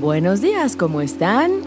[0.00, 1.62] Buenos días, ¿cómo están?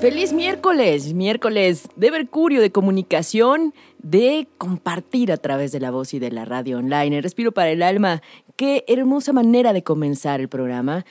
[0.00, 6.18] Feliz miércoles, miércoles de Mercurio, de comunicación, de compartir a través de la voz y
[6.18, 7.20] de la radio online.
[7.20, 8.20] respiro para el alma.
[8.56, 11.06] Qué hermosa manera de comenzar el programa.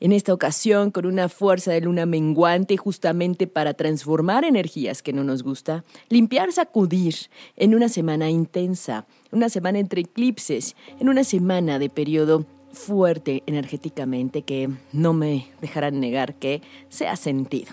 [0.00, 5.22] En esta ocasión, con una fuerza de luna menguante, justamente para transformar energías que no
[5.22, 7.14] nos gusta, limpiar, sacudir
[7.56, 12.46] en una semana intensa, una semana entre eclipses, en una semana de periodo
[12.76, 17.72] fuerte energéticamente que no me dejarán negar que se ha sentido.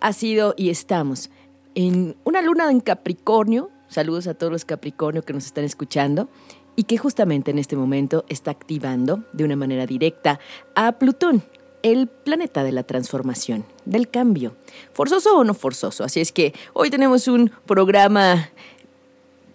[0.00, 1.30] Ha sido y estamos
[1.74, 6.28] en una luna en Capricornio, saludos a todos los Capricornio que nos están escuchando,
[6.76, 10.38] y que justamente en este momento está activando de una manera directa
[10.74, 11.42] a Plutón,
[11.82, 14.56] el planeta de la transformación, del cambio,
[14.92, 16.04] forzoso o no forzoso.
[16.04, 18.50] Así es que hoy tenemos un programa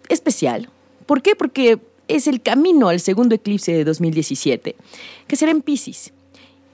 [0.09, 0.69] especial.
[1.05, 1.35] ¿Por qué?
[1.35, 1.79] Porque
[2.15, 4.75] es el camino al segundo eclipse de 2017,
[5.27, 6.13] que será en Pisces.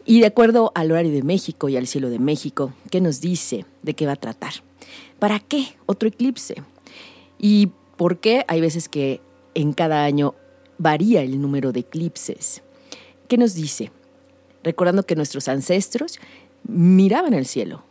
[0.05, 3.65] Y de acuerdo al horario de México y al cielo de México, ¿qué nos dice
[3.83, 4.53] de qué va a tratar?
[5.19, 6.63] ¿Para qué otro eclipse?
[7.39, 9.19] ¿Y por qué hay veces que
[9.53, 10.35] en cada año
[10.77, 12.61] varía el número de eclipses.
[13.27, 13.91] ¿Qué nos dice?
[14.63, 16.19] Recordando que nuestros ancestros
[16.67, 17.83] miraban al cielo,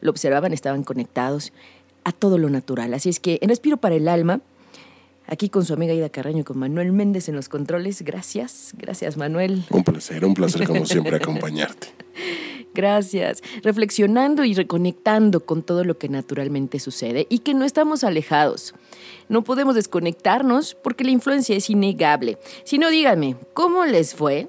[0.00, 1.52] lo observaban, estaban conectados
[2.04, 2.94] a todo lo natural.
[2.94, 4.40] Así es que en Respiro para el Alma,
[5.28, 9.16] aquí con su amiga Ida Carreño y con Manuel Méndez en los controles, gracias, gracias
[9.16, 9.64] Manuel.
[9.70, 11.88] Un placer, un placer como siempre acompañarte.
[12.74, 13.42] Gracias.
[13.62, 18.74] Reflexionando y reconectando con todo lo que naturalmente sucede y que no estamos alejados.
[19.28, 22.38] No podemos desconectarnos porque la influencia es innegable.
[22.64, 24.48] Si no, díganme, ¿cómo les fue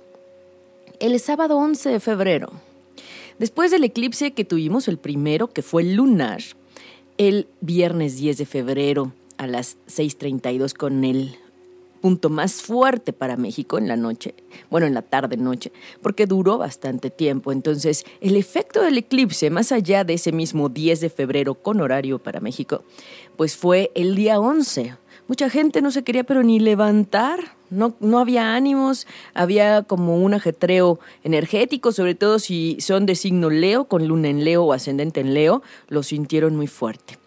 [1.00, 2.52] el sábado 11 de febrero?
[3.39, 6.41] Después del eclipse que tuvimos, el primero, que fue lunar,
[7.17, 11.38] el viernes 10 de febrero a las 6.32 con el
[12.02, 14.36] punto más fuerte para México en la noche,
[14.70, 17.52] bueno, en la tarde-noche, porque duró bastante tiempo.
[17.52, 22.20] Entonces, el efecto del eclipse, más allá de ese mismo 10 de febrero con horario
[22.20, 22.84] para México,
[23.38, 24.96] pues fue el día 11.
[25.28, 30.34] Mucha gente no se quería pero ni levantar, no, no había ánimos, había como un
[30.34, 35.22] ajetreo energético, sobre todo si son de signo Leo, con luna en Leo o ascendente
[35.22, 37.18] en Leo, lo sintieron muy fuerte.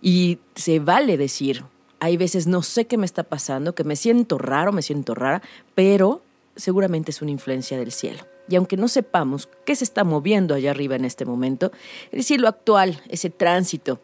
[0.00, 1.64] Y se vale decir,
[2.00, 5.42] hay veces no sé qué me está pasando, que me siento raro, me siento rara,
[5.74, 6.22] pero
[6.56, 8.20] seguramente es una influencia del cielo.
[8.48, 11.70] Y aunque no sepamos qué se está moviendo allá arriba en este momento,
[12.12, 14.00] el cielo actual, ese tránsito,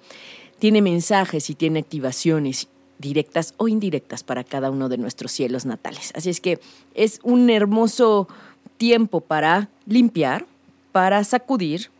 [0.59, 2.69] tiene mensajes y tiene activaciones
[2.99, 6.13] directas o indirectas para cada uno de nuestros cielos natales.
[6.15, 6.61] Así es que
[6.95, 8.29] es un hermoso
[8.77, 10.47] tiempo para limpiar,
[10.93, 11.91] para sacudir,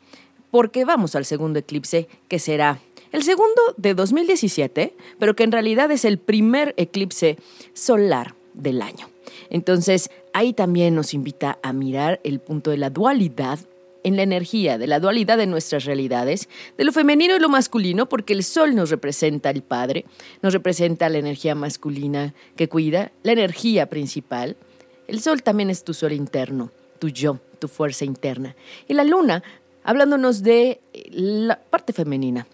[0.51, 2.79] porque vamos al segundo eclipse que será
[3.15, 7.39] el segundo de 2017, pero que en realidad es el primer eclipse
[7.73, 9.09] solar del año.
[9.51, 13.61] Entonces, ahí también nos invita a mirar el punto de la dualidad
[14.03, 18.09] en la energía, de la dualidad de nuestras realidades, de lo femenino y lo masculino,
[18.09, 20.07] porque el sol nos representa al padre,
[20.43, 24.57] nos representa la energía masculina que cuida, la energía principal.
[25.07, 28.57] El sol también es tu sol interno, tu yo, tu fuerza interna.
[28.89, 29.45] Y la luna,
[29.85, 30.81] hablándonos de
[31.13, 32.49] la parte femenina,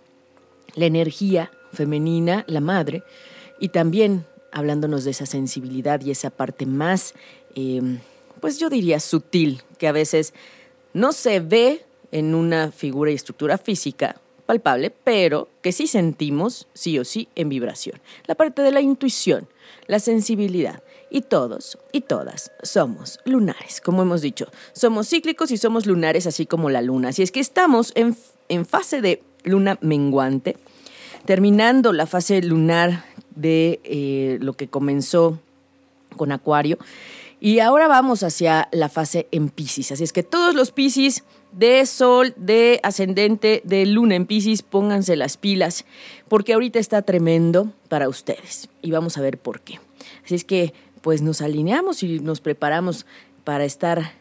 [0.74, 3.02] la energía femenina, la madre,
[3.58, 7.14] y también hablándonos de esa sensibilidad y esa parte más,
[7.54, 8.00] em,
[8.40, 10.34] pues yo diría sutil, que a veces
[10.92, 14.16] no se ve en una figura y estructura física
[14.46, 18.00] palpable, pero que sí sentimos sí o sí en vibración.
[18.26, 19.46] La parte de la intuición,
[19.86, 20.82] la sensibilidad.
[21.12, 24.46] Y todos y todas somos lunares, como hemos dicho.
[24.72, 27.08] Somos cíclicos y somos lunares así como la luna.
[27.08, 28.16] Así es que estamos en,
[28.48, 30.56] en fase de luna menguante,
[31.24, 35.38] terminando la fase lunar de eh, lo que comenzó
[36.16, 36.78] con Acuario.
[37.40, 39.92] Y ahora vamos hacia la fase en Pisces.
[39.92, 45.16] Así es que todos los Pisces de Sol, de Ascendente, de Luna en Pisces, pónganse
[45.16, 45.86] las pilas,
[46.28, 48.68] porque ahorita está tremendo para ustedes.
[48.82, 49.80] Y vamos a ver por qué.
[50.24, 53.06] Así es que, pues nos alineamos y nos preparamos
[53.44, 54.12] para estar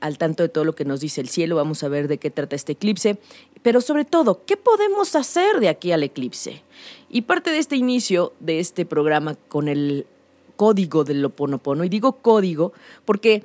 [0.00, 1.56] al tanto de todo lo que nos dice el cielo.
[1.56, 3.18] Vamos a ver de qué trata este eclipse
[3.62, 6.62] pero sobre todo, ¿qué podemos hacer de aquí al eclipse?
[7.08, 10.06] Y parte de este inicio de este programa con el
[10.56, 12.72] código del Loponopono, y digo código
[13.04, 13.44] porque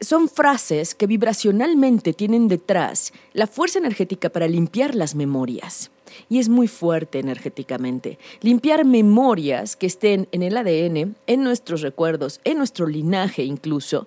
[0.00, 5.90] son frases que vibracionalmente tienen detrás la fuerza energética para limpiar las memorias.
[6.28, 8.18] Y es muy fuerte energéticamente.
[8.40, 14.06] Limpiar memorias que estén en el ADN, en nuestros recuerdos, en nuestro linaje incluso,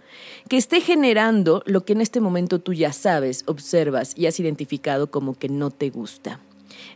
[0.49, 5.11] que esté generando lo que en este momento tú ya sabes, observas y has identificado
[5.11, 6.39] como que no te gusta.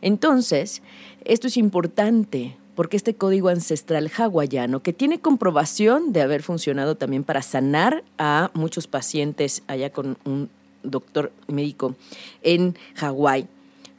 [0.01, 0.81] Entonces,
[1.23, 7.23] esto es importante porque este código ancestral hawaiano, que tiene comprobación de haber funcionado también
[7.23, 10.49] para sanar a muchos pacientes allá con un
[10.83, 11.95] doctor médico
[12.43, 13.47] en Hawái,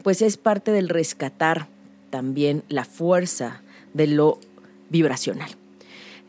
[0.06, 1.66] pues es parte del rescatar
[2.10, 3.62] también la fuerza
[3.92, 4.38] de lo
[4.88, 5.50] vibracional.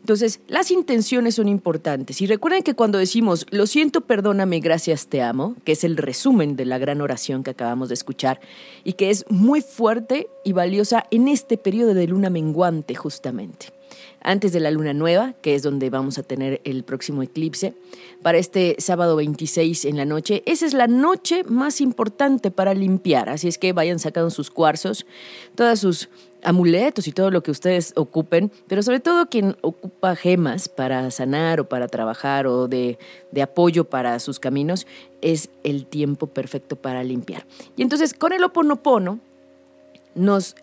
[0.00, 2.20] Entonces, las intenciones son importantes.
[2.20, 6.56] Y recuerden que cuando decimos, lo siento, perdóname, gracias, te amo, que es el resumen
[6.56, 8.40] de la gran oración que acabamos de escuchar
[8.82, 13.77] y que es muy fuerte y valiosa en este periodo de luna menguante justamente.
[14.20, 17.74] Antes de la luna nueva, que es donde vamos a tener el próximo eclipse,
[18.22, 23.28] para este sábado 26 en la noche, esa es la noche más importante para limpiar.
[23.28, 25.06] Así es que vayan sacando sus cuarzos,
[25.54, 26.08] todas sus
[26.42, 31.60] amuletos y todo lo que ustedes ocupen, pero sobre todo quien ocupa gemas para sanar
[31.60, 32.98] o para trabajar o de,
[33.42, 34.86] apoyo para sus caminos,
[35.20, 37.46] es el tiempo perfecto para limpiar.
[37.76, 39.18] Y entonces con el oponopono
[40.14, 40.54] nos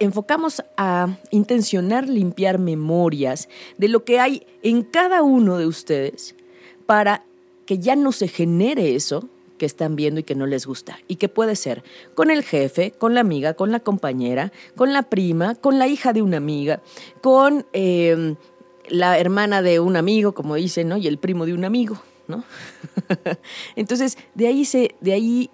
[0.00, 3.48] enfocamos a intencionar limpiar memorias
[3.78, 6.34] de lo que hay en cada uno de ustedes
[6.86, 7.22] para
[7.66, 10.98] que ya no se genere eso que están viendo y que no les gusta.
[11.06, 15.02] Y que puede ser con el jefe, con la amiga, con la compañera, con la
[15.02, 16.80] prima, con la hija de una amiga,
[17.20, 18.36] con em,
[18.88, 20.96] la hermana de un amigo, como dicen, ¿no?
[20.96, 22.42] Y el primo de un amigo, ¿no?
[23.76, 25.50] Entonces, de ahí, se, de ahí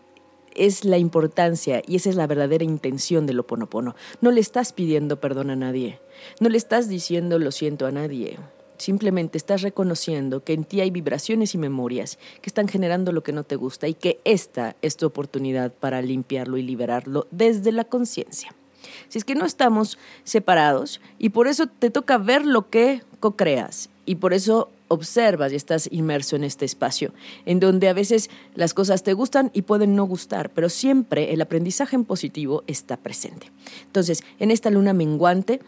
[0.56, 3.94] es la importancia y esa es la verdadera intención del oponopono.
[4.20, 6.00] No le estás pidiendo perdón a nadie,
[6.40, 8.38] no le estás diciendo lo siento a nadie.
[8.78, 13.32] Simplemente estás reconociendo que en ti hay vibraciones y memorias que están generando lo que
[13.32, 17.84] no te gusta y que esta es tu oportunidad para limpiarlo y liberarlo desde la
[17.84, 18.54] conciencia.
[19.08, 23.88] Si es que no estamos separados y por eso te toca ver lo que co-creas
[24.04, 27.12] y por eso observas y estás inmerso en este espacio,
[27.44, 31.40] en donde a veces las cosas te gustan y pueden no gustar, pero siempre el
[31.40, 33.50] aprendizaje en positivo está presente.
[33.86, 35.60] Entonces, en esta luna menguante,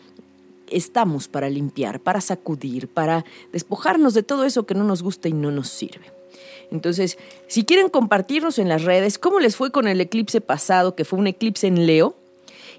[0.71, 5.33] estamos para limpiar, para sacudir, para despojarnos de todo eso que no nos gusta y
[5.33, 6.13] no nos sirve.
[6.71, 7.17] Entonces,
[7.47, 11.19] si quieren compartirnos en las redes cómo les fue con el eclipse pasado, que fue
[11.19, 12.15] un eclipse en Leo,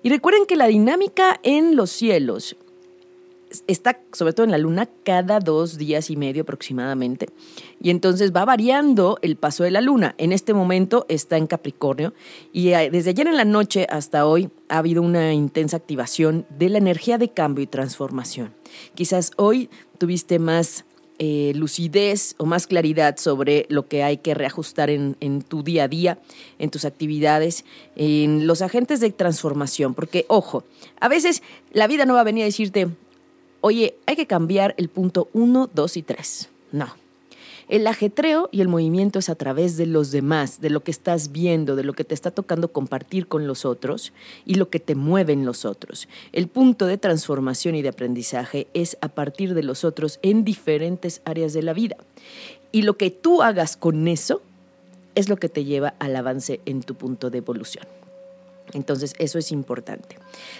[0.04, 2.56] y recuerden que la dinámica en los cielos
[3.68, 7.30] está sobre todo en la luna cada dos días y medio aproximadamente.
[7.82, 10.16] Y entonces va variando el paso de la luna.
[10.18, 12.14] En este momento está en Capricornio
[12.52, 16.70] y eh, desde ayer en la noche hasta hoy ha habido una intensa activación de
[16.70, 18.54] la energía de cambio y transformación.
[18.96, 20.86] Quizás hoy tuviste más
[21.22, 25.84] eh, lucidez o más claridad sobre lo que hay que reajustar en, en, tu día
[25.84, 26.20] a día,
[26.60, 27.66] en tus actividades,
[27.98, 29.96] en los agentes de transformación.
[29.96, 30.64] Porque, ojo,
[31.02, 31.44] a veces
[31.74, 32.88] la vida no va a venir a decirte,
[33.62, 36.50] oye, hay que cambiar el punto 1, 2 y 3.
[36.72, 36.88] No.
[37.70, 41.32] El ajetreo y el movimiento es a través de los demás, de lo que estás
[41.32, 44.12] viendo, de lo que te está tocando compartir con los otros
[44.44, 46.08] y lo que te mueven los otros.
[46.34, 51.22] El punto de transformación y de aprendizaje es a partir de los otros en diferentes
[51.26, 51.98] áreas de la vida.
[52.72, 54.42] Y lo que tú hagas con eso
[55.14, 57.86] es lo que te lleva al avance en tu punto de evolución.
[58.74, 60.18] Entonces, eso es importante.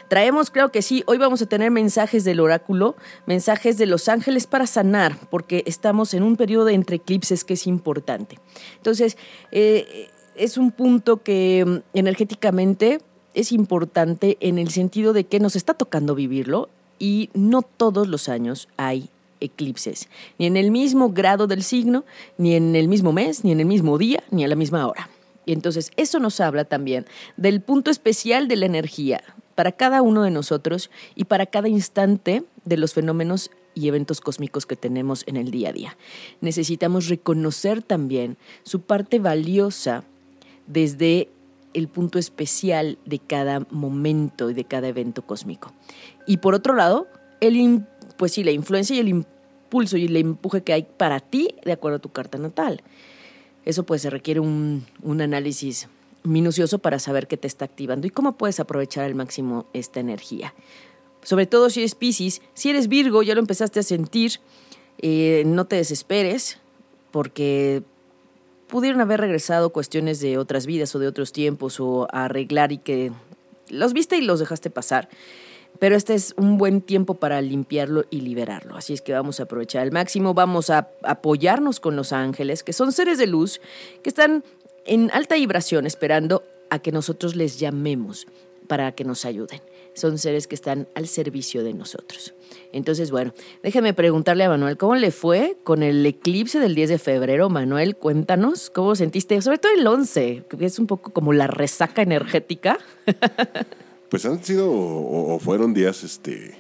[0.08, 2.96] Traemos, creo que sí, hoy vamos a tener mensajes del oráculo,
[3.26, 7.68] mensajes de los ángeles para sanar, porque estamos en un periodo entre eclipses que es
[7.68, 8.38] importante.
[8.78, 9.18] Entonces,
[9.52, 13.00] eh, es un punto que mm, energéticamente
[13.34, 18.28] es importante en el sentido de que nos está tocando vivirlo y no todos los
[18.28, 19.10] años hay
[19.40, 22.04] eclipses, ni en el mismo grado del signo,
[22.38, 25.10] ni en el mismo mes, ni en el mismo día, ni a la misma hora.
[25.50, 29.24] Y entonces eso nos habla también del punto especial de la energía
[29.56, 34.68] para cada uno de nosotros y para cada instante de los fenómenos y eventos cósmicos
[34.68, 35.98] que tenemos en el día a día.
[36.42, 40.04] Necesitamos reconocer también su parte valiosa
[40.68, 41.30] desde
[41.74, 45.74] el punto especial de cada momento y de cada evento cósmico.
[46.28, 47.08] Y por otro lado,
[47.42, 47.88] el,
[48.18, 51.72] pues sí, la influencia y el impulso y el empuje que hay para ti de
[51.72, 52.84] acuerdo a tu carta natal.
[53.70, 54.84] Eso pues se requiere un,
[55.22, 55.90] análisis
[56.24, 60.56] minucioso para saber qué te está activando y cómo puedes aprovechar al máximo esta energía.
[61.22, 64.40] Sobre todo si eres Pisces, si eres Virgo, ya lo empezaste a sentir,
[64.98, 66.58] eh, no te desesperes,
[67.12, 67.84] porque
[68.66, 73.12] pudieron haber regresado cuestiones de otras vidas o de otros tiempos o arreglar y que
[73.70, 75.10] los viste y los dejaste pasar
[75.78, 78.76] pero este es un buen tiempo para limpiarlo y liberarlo.
[78.76, 82.74] Así es que vamos a aprovechar al máximo, vamos a apoyarnos con los ángeles, que
[82.74, 83.62] son seres de luz,
[84.04, 84.44] que están
[84.86, 88.28] en alta vibración esperando a que nosotros les llamemos
[88.68, 89.62] para que nos ayuden.
[89.94, 92.34] Son seres que están al servicio de nosotros.
[92.72, 93.34] Entonces, bueno,
[93.64, 97.50] déjeme preguntarle a Manuel, ¿cómo le fue con el eclipse del 10 de febrero?
[97.50, 99.42] Manuel, cuéntanos, ¿cómo sentiste?
[99.42, 102.78] Sobre todo el 11, que es un poco como la resaca energética.
[104.10, 106.58] Pues han sido o, fueron días este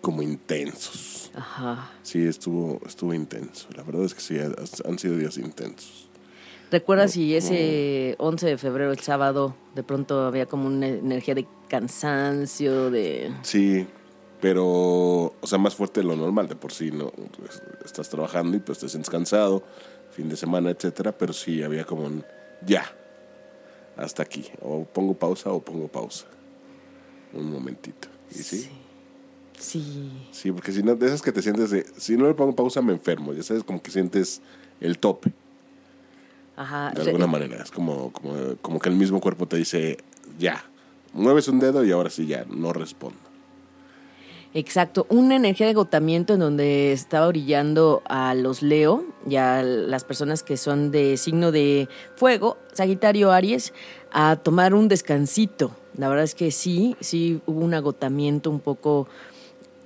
[0.00, 1.30] como intensos.
[1.34, 1.90] Ajá.
[2.02, 3.68] Sí, estuvo, estuvo intenso.
[3.76, 6.08] La verdad es que sí, han sido días intensos.
[6.70, 11.46] ¿Recuerdas si ese 11 de febrero, el sábado, de pronto había como una energía de
[11.68, 13.32] cansancio, de...
[13.42, 13.86] Sí,
[14.40, 17.10] pero, o sea, más fuerte de lo normal, de por sí, ¿no?
[17.10, 19.64] Pues, estás trabajando y pues te sientes cansado,
[20.12, 22.24] fin de semana, etcétera, pero sí había como un
[22.64, 22.84] ya,
[23.96, 26.26] hasta aquí, o pongo pausa o pongo pausa.
[27.32, 28.08] Un momentito.
[28.30, 28.68] ¿Y sí?
[29.58, 30.10] Sí.
[30.30, 32.80] Sí, porque si no, de esas que te sientes de, si no le pongo pausa
[32.80, 34.40] me enfermo, ya sabes, como que sientes
[34.80, 35.32] el tope.
[36.56, 36.90] Ajá.
[36.90, 39.98] De sea, alguna manera, es como, como, como que el mismo cuerpo te dice,
[40.38, 40.64] ya,
[41.12, 43.30] mueves un dedo y ahora sí ya, no respondo.
[44.52, 50.02] Exacto, una energía de agotamiento en donde estaba brillando a los Leo y a las
[50.02, 53.72] personas que son de signo de fuego, Sagitario, Aries,
[54.10, 55.70] a tomar un descansito.
[56.00, 59.06] La verdad es que sí, sí hubo un agotamiento un poco...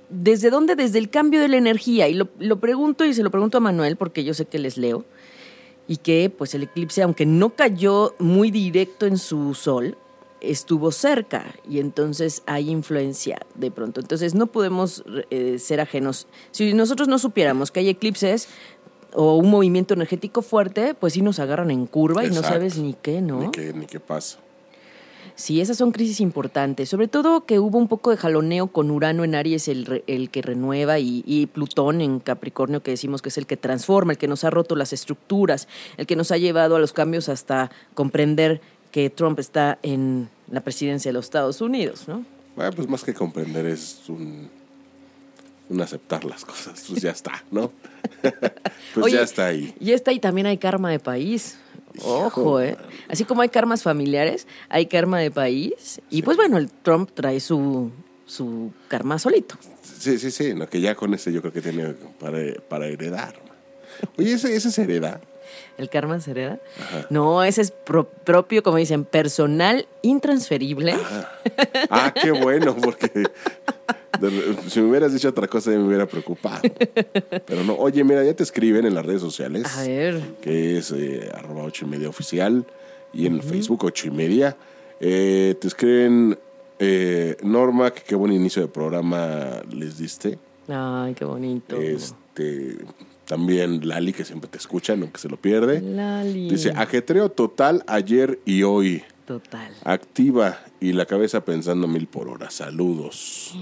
[0.09, 0.75] ¿Desde dónde?
[0.75, 2.07] Desde el cambio de la energía.
[2.07, 4.77] Y lo, lo pregunto y se lo pregunto a Manuel porque yo sé que les
[4.77, 5.03] leo.
[5.89, 9.97] Y que pues el eclipse, aunque no cayó muy directo en su sol,
[10.39, 13.99] estuvo cerca y entonces hay influencia de pronto.
[13.99, 16.27] Entonces no podemos eh, ser ajenos.
[16.51, 18.47] Si nosotros no supiéramos que hay eclipses
[19.13, 22.93] o un movimiento energético fuerte, pues sí nos agarran en curva y no sabes ni
[22.93, 23.41] qué, ¿no?
[23.41, 24.39] Ni qué, ni qué pasa.
[25.35, 26.87] Sí, esas son crisis importantes.
[26.87, 30.41] Sobre todo que hubo un poco de jaloneo con Urano en Aries, el, el que
[30.41, 34.29] renueva, y, y Plutón en Capricornio, que decimos que es el que transforma, el que
[34.29, 38.61] nos ha roto las estructuras, el que nos ha llevado a los cambios hasta comprender
[38.91, 42.23] que Trump está en la presidencia de los Estados Unidos, ¿no?
[42.55, 44.49] Bueno, pues más que comprender es un,
[45.69, 46.85] un aceptar las cosas.
[46.87, 47.73] Pues ya está, ¿no?
[48.21, 49.75] pues Oye, ya está ahí.
[49.81, 51.57] Y está ahí también hay karma de país.
[52.03, 52.77] Ojo, ¿eh?
[53.09, 56.01] Así como hay karmas familiares, hay karma de país.
[56.09, 57.91] Y pues bueno, el Trump trae su,
[58.25, 59.55] su karma solito.
[59.99, 62.37] Sí, sí, sí, no, que ya con ese yo creo que tiene para,
[62.67, 63.35] para heredar.
[64.17, 65.21] Oye, ese, ese se hereda.
[65.77, 66.59] ¿El karma se hereda?
[67.09, 70.95] No, ese es pro- propio, como dicen, personal, intransferible.
[71.89, 73.29] Ah, qué bueno, porque
[74.67, 76.61] si me hubieras dicho otra cosa me hubiera preocupado.
[77.45, 79.65] Pero no, oye, mira, ya te escriben en las redes sociales.
[79.77, 82.65] A ver, que es eh, arroba ocho y media oficial
[83.13, 84.55] y en Facebook ocho y media.
[84.99, 86.37] Eh, te escriben
[86.79, 90.37] eh, Norma, que qué buen inicio de programa les diste.
[90.67, 91.77] ay, qué bonito.
[91.77, 92.77] Este,
[93.25, 95.81] también Lali, que siempre te escucha, nunca se lo pierde.
[95.81, 96.49] Lali.
[96.49, 99.03] Dice, ajetreo total ayer y hoy.
[99.25, 99.71] Total.
[99.83, 102.51] Activa y la cabeza pensando mil por hora.
[102.51, 103.53] Saludos.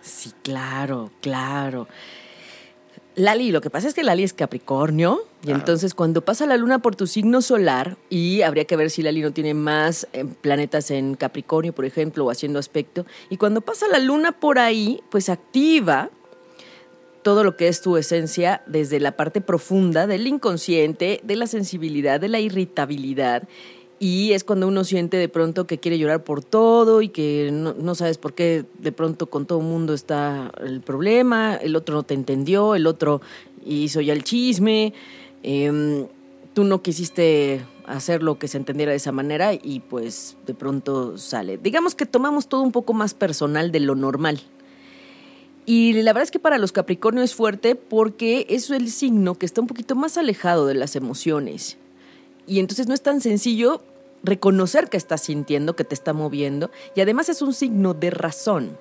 [0.00, 1.88] Sí, claro, claro.
[3.14, 6.78] Lali, lo que pasa es que Lali es Capricornio y entonces cuando pasa la luna
[6.78, 10.90] por tu signo solar y habría que ver si Lali no tiene más eh, planetas
[10.90, 15.28] en Capricornio, por ejemplo, o haciendo aspecto, y cuando pasa la luna por ahí, pues
[15.28, 16.10] activa
[17.22, 22.20] todo lo que es tu esencia desde la parte profunda del inconsciente, de la sensibilidad,
[22.20, 23.48] de la irritabilidad.
[24.02, 27.72] Y es cuando uno siente de pronto que quiere llorar por todo y que no,
[27.74, 31.94] no sabes por qué de pronto con todo el mundo está el problema, el otro
[31.94, 33.20] no te entendió, el otro
[33.64, 34.92] hizo ya el chisme,
[35.44, 36.08] em,
[36.52, 41.16] tú no quisiste hacer lo que se entendiera de esa manera y pues de pronto
[41.16, 41.56] sale.
[41.56, 44.40] Digamos que tomamos todo un poco más personal de lo normal.
[45.64, 49.46] Y la verdad es que para los Capricornio es fuerte porque es el signo que
[49.46, 51.78] está un poquito más alejado de las emociones.
[52.48, 53.80] Y entonces no es tan sencillo
[54.22, 56.70] reconocer que estás sintiendo, que te está moviendo.
[56.94, 58.78] Y además es un signo de razón,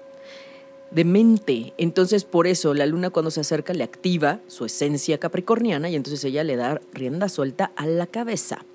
[0.91, 1.73] de mente.
[1.77, 6.23] Entonces por eso la luna cuando se acerca le activa su esencia capricorniana y entonces
[6.23, 8.65] ella le da rienda suelta a la cabeza.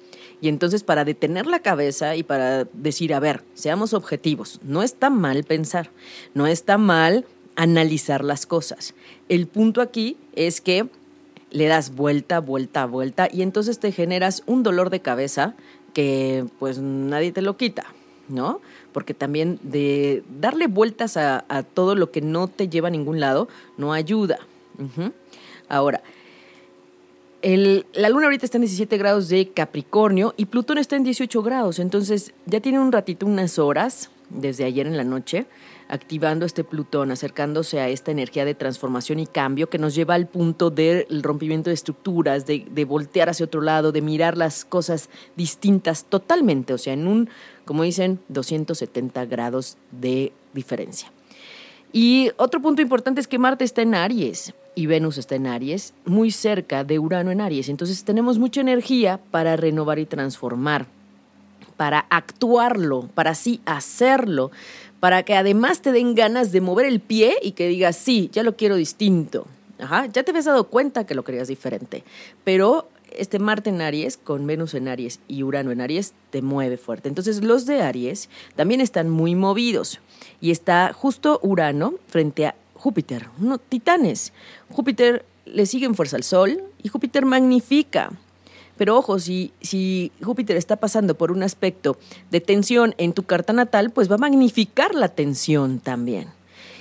[0.40, 5.08] Y entonces para detener la cabeza y para decir, a ver, seamos objetivos, no está
[5.08, 5.90] mal pensar,
[6.34, 8.94] no está mal analizar las cosas.
[9.28, 10.88] El punto aquí es que
[11.50, 15.54] le das vuelta, vuelta, vuelta y entonces te generas un dolor de cabeza
[15.96, 17.86] que pues nadie te lo quita,
[18.28, 18.60] ¿no?
[18.92, 23.48] Porque también de darle vueltas a, todo lo que no te lleva a ningún lado
[23.78, 24.38] no ayuda.
[25.70, 26.02] Ahora,
[27.40, 31.42] el- la luna ahorita está en 17 grados de Capricornio y Plutón está en 18
[31.42, 35.46] grados, entonces ya tiene un ratito, unas horas, desde ayer en la noche,
[35.88, 40.26] activando este Plutón, acercándose a esta energía de transformación y cambio que nos lleva al
[40.26, 45.08] punto del rompimiento de estructuras, de, de voltear hacia otro lado, de mirar las cosas
[45.36, 47.28] distintas totalmente, o sea, en un,
[47.64, 51.10] como dicen, 270 grados de diferencia.
[51.92, 55.94] Y otro punto importante es que Marte está en Aries y Venus está en Aries,
[56.04, 57.70] muy cerca de Urano en Aries.
[57.70, 60.86] Entonces tenemos mucha energía para renovar y transformar,
[61.78, 64.50] para actuarlo, para así hacerlo,
[65.06, 68.42] para que además te den ganas de mover el pie y que digas, sí, ya
[68.42, 69.46] lo quiero distinto.
[69.78, 72.02] Ajá, ya te habías dado cuenta que lo querías diferente,
[72.42, 76.76] pero este Marte en Aries, con Venus en Aries y Urano en Aries, te mueve
[76.76, 77.08] fuerte.
[77.08, 80.00] Entonces los de Aries también están muy movidos.
[80.40, 84.32] Y está justo Urano frente a Júpiter, no, titanes.
[84.70, 88.10] Júpiter le sigue en fuerza al Sol y Júpiter magnifica.
[88.76, 91.98] Pero ojo, si, si Júpiter está pasando por un aspecto
[92.30, 96.28] de tensión en tu carta natal, pues va a magnificar la tensión también.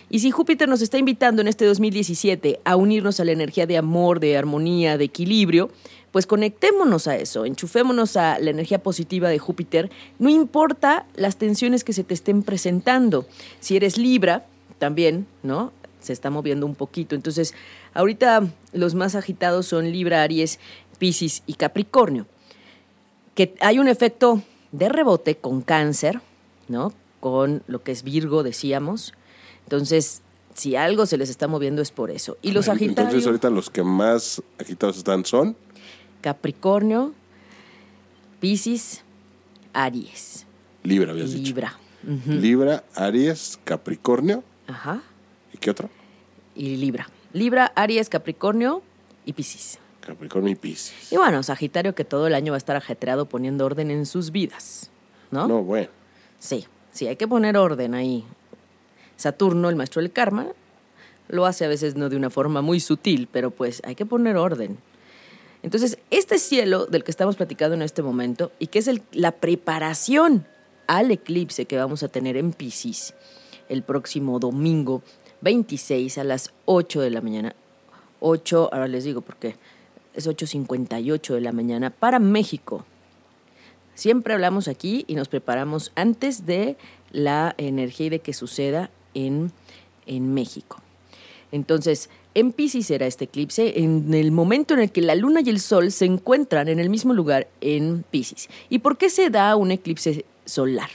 [0.10, 3.78] Y si Júpiter nos está invitando en este 2017 a unirnos a la energía de
[3.78, 5.72] amor, de armonía, de equilibrio,
[6.12, 11.84] pues conectémonos a eso, enchufémonos a la energía positiva de Júpiter, no importa las tensiones
[11.84, 13.26] que se te estén presentando.
[13.60, 14.46] Si eres Libra,
[14.80, 15.74] también, ¿no?
[16.00, 17.16] Se está moviendo un poquito.
[17.16, 17.54] Entonces,
[17.94, 20.60] ahorita los más agitados son Libra, Aries,
[20.96, 22.26] Piscis y Capricornio.
[23.34, 26.22] Que hay un efecto de rebote con cáncer,
[26.68, 26.94] ¿no?
[27.20, 29.14] Con lo que es Virgo, decíamos
[29.66, 30.22] entonces,
[30.54, 32.38] si algo se les está moviendo es por eso.
[32.42, 33.10] Y los agitados.
[33.10, 35.56] Entonces, ahorita los que más agitados están son
[36.22, 37.14] Capricornio,
[38.40, 39.04] Piscis,
[39.74, 40.46] Aries.
[40.84, 41.44] Libra, habías dicho.
[41.44, 41.80] Libra.
[42.28, 44.44] Libra, Aries, Capricornio.
[44.68, 45.02] Ajá.
[45.52, 45.90] ¿Y qué otro?
[46.56, 47.10] Y Libra.
[47.34, 48.84] Libra, Aries, Capricornio
[49.26, 49.80] y Piscis.
[50.06, 51.12] Capricornio y Piscis.
[51.12, 54.32] Y bueno, Sagitario que todo el año va a estar ajetreado poniendo orden en sus
[54.32, 54.90] vidas.
[55.32, 55.48] ¿No?
[55.48, 55.90] No, bueno.
[56.40, 58.24] Sí, sí, hay que poner orden ahí.
[59.18, 60.48] Saturno, el maestro del karma,
[61.28, 64.38] lo hace a veces no de una forma muy sutil, pero pues hay que poner
[64.38, 64.78] orden.
[65.64, 70.46] Entonces, este cielo del que estamos platicando en este momento y que es la preparación
[70.86, 73.16] al eclipse que vamos a tener en Pisces
[73.68, 75.02] el próximo domingo
[75.42, 77.56] 26 a las 8 de la mañana.
[78.20, 79.56] 8, ahora les digo porque
[80.16, 82.86] es 8.58 de la mañana para México.
[83.94, 86.78] Siempre hablamos aquí y nos preparamos antes de
[87.12, 89.52] la energía y de que suceda en,
[90.06, 90.82] en México.
[91.52, 95.50] Entonces, en Pisces será este eclipse en el momento en el que la luna y
[95.50, 98.50] el sol se encuentran en el mismo lugar en Pisces.
[98.70, 100.90] ¿Y por qué se da un eclipse solar?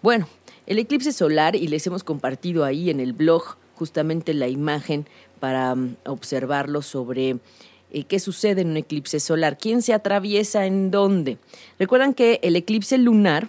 [0.00, 0.26] Bueno,
[0.66, 5.06] el eclipse solar, y les hemos compartido ahí en el blog justamente la imagen
[5.40, 7.36] para um, observarlo sobre
[7.94, 11.38] eh, qué sucede en un eclipse solar, quién se atraviesa en dónde.
[11.78, 13.48] Recuerdan que el eclipse lunar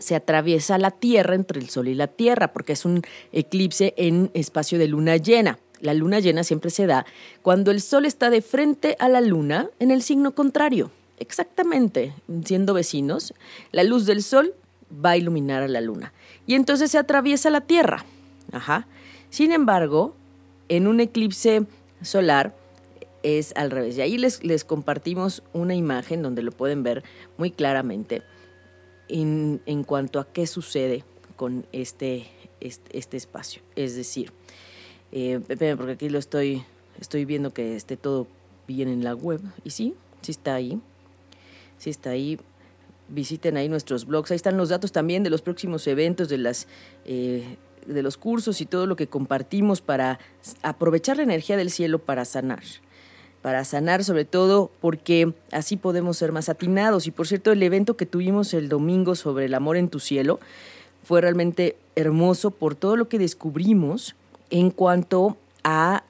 [0.00, 4.32] se atraviesa la Tierra entre el Sol y la Tierra, porque es un eclipse en
[4.34, 5.60] espacio de luna llena.
[5.80, 7.06] La luna llena siempre se da
[7.42, 10.90] cuando el Sol está de frente a la luna en el signo contrario.
[11.20, 13.32] Exactamente, siendo vecinos,
[13.70, 14.54] la luz del Sol
[14.92, 16.12] va a iluminar a la luna.
[16.48, 18.04] Y entonces se atraviesa la Tierra.
[18.50, 18.88] Ajá.
[19.30, 20.16] Sin embargo,
[20.68, 21.64] en un eclipse
[22.02, 22.52] solar
[23.26, 23.96] es al revés.
[23.98, 27.02] Y ahí les, les compartimos una imagen donde lo pueden ver
[27.38, 28.22] muy claramente
[29.08, 31.02] en, en cuanto a qué sucede
[31.34, 32.28] con este,
[32.60, 33.62] este, este espacio.
[33.74, 34.32] Es decir,
[35.10, 35.40] eh,
[35.76, 36.62] porque aquí lo estoy,
[37.00, 38.28] estoy viendo que esté todo
[38.68, 39.40] bien en la web.
[39.64, 40.80] Y sí, sí está ahí.
[41.78, 42.38] Sí está ahí.
[43.08, 44.30] Visiten ahí nuestros blogs.
[44.30, 46.68] Ahí están los datos también de los próximos eventos, de las
[47.04, 50.18] eh, de los cursos y todo lo que compartimos para
[50.62, 52.62] aprovechar la energía del cielo para sanar
[53.46, 57.06] para sanar sobre todo porque así podemos ser más atinados.
[57.06, 60.40] Y por cierto, el evento que tuvimos el domingo sobre el amor en tu cielo
[61.04, 64.16] fue realmente hermoso por todo lo que descubrimos
[64.50, 66.02] en cuanto a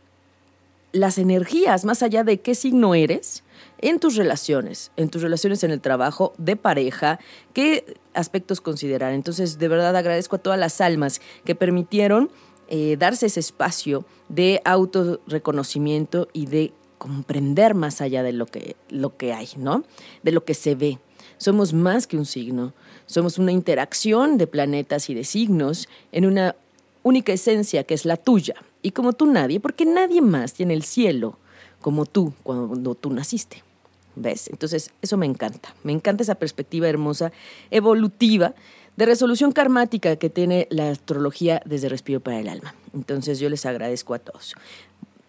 [0.92, 3.42] las energías, más allá de qué signo eres,
[3.82, 7.20] en tus relaciones, en tus relaciones en el trabajo, de pareja,
[7.52, 9.12] qué aspectos considerar.
[9.12, 12.30] Entonces, de verdad agradezco a todas las almas que permitieron
[12.68, 19.16] eh, darse ese espacio de autorreconocimiento y de comprender más allá de lo que, lo
[19.16, 19.84] que hay, ¿no?
[20.22, 20.98] De lo que se ve.
[21.38, 22.72] Somos más que un signo,
[23.06, 26.56] somos una interacción de planetas y de signos en una
[27.02, 28.54] única esencia que es la tuya.
[28.82, 31.38] Y como tú nadie, porque nadie más tiene el cielo
[31.80, 33.62] como tú cuando tú naciste.
[34.16, 34.48] ¿Ves?
[34.48, 35.74] Entonces, eso me encanta.
[35.82, 37.32] Me encanta esa perspectiva hermosa,
[37.70, 38.54] evolutiva,
[38.96, 42.74] de resolución karmática que tiene la astrología desde Respiro para el Alma.
[42.94, 44.54] Entonces, yo les agradezco a todos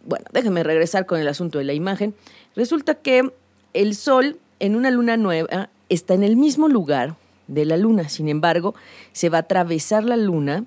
[0.07, 2.15] bueno, déjenme regresar con el asunto de la imagen.
[2.55, 3.31] Resulta que
[3.73, 7.15] el Sol en una luna nueva está en el mismo lugar
[7.47, 8.73] de la luna, sin embargo,
[9.11, 10.65] se va a atravesar la luna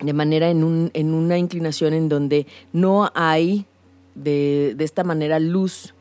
[0.00, 3.66] de manera en, un, en una inclinación en donde no hay
[4.14, 5.94] de, de esta manera luz.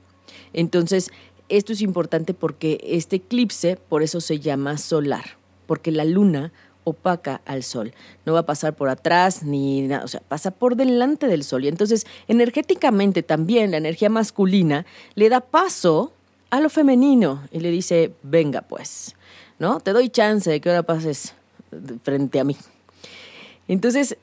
[0.54, 1.12] Entonces,
[1.50, 6.52] esto es importante porque este eclipse, por eso se llama solar, porque la luna
[6.88, 7.94] opaca al sol.
[8.26, 11.66] No va a pasar por atrás ni nada, o sea, pasa por delante del sol.
[11.66, 16.14] Y entonces, energéticamente también la energía masculina le da paso
[16.50, 19.16] a lo femenino y le dice, venga pues,
[19.60, 19.82] ¿no?
[19.82, 21.34] Te doy chance de que ahora pases
[22.04, 22.56] frente a mí.
[23.68, 24.16] Entonces,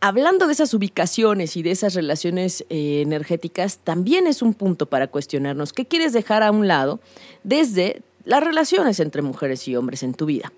[0.00, 5.08] hablando de esas ubicaciones y de esas relaciones eh, energéticas, también es un punto para
[5.08, 6.98] cuestionarnos qué quieres dejar a un lado
[7.42, 10.50] desde las relaciones entre mujeres y hombres en tu vida.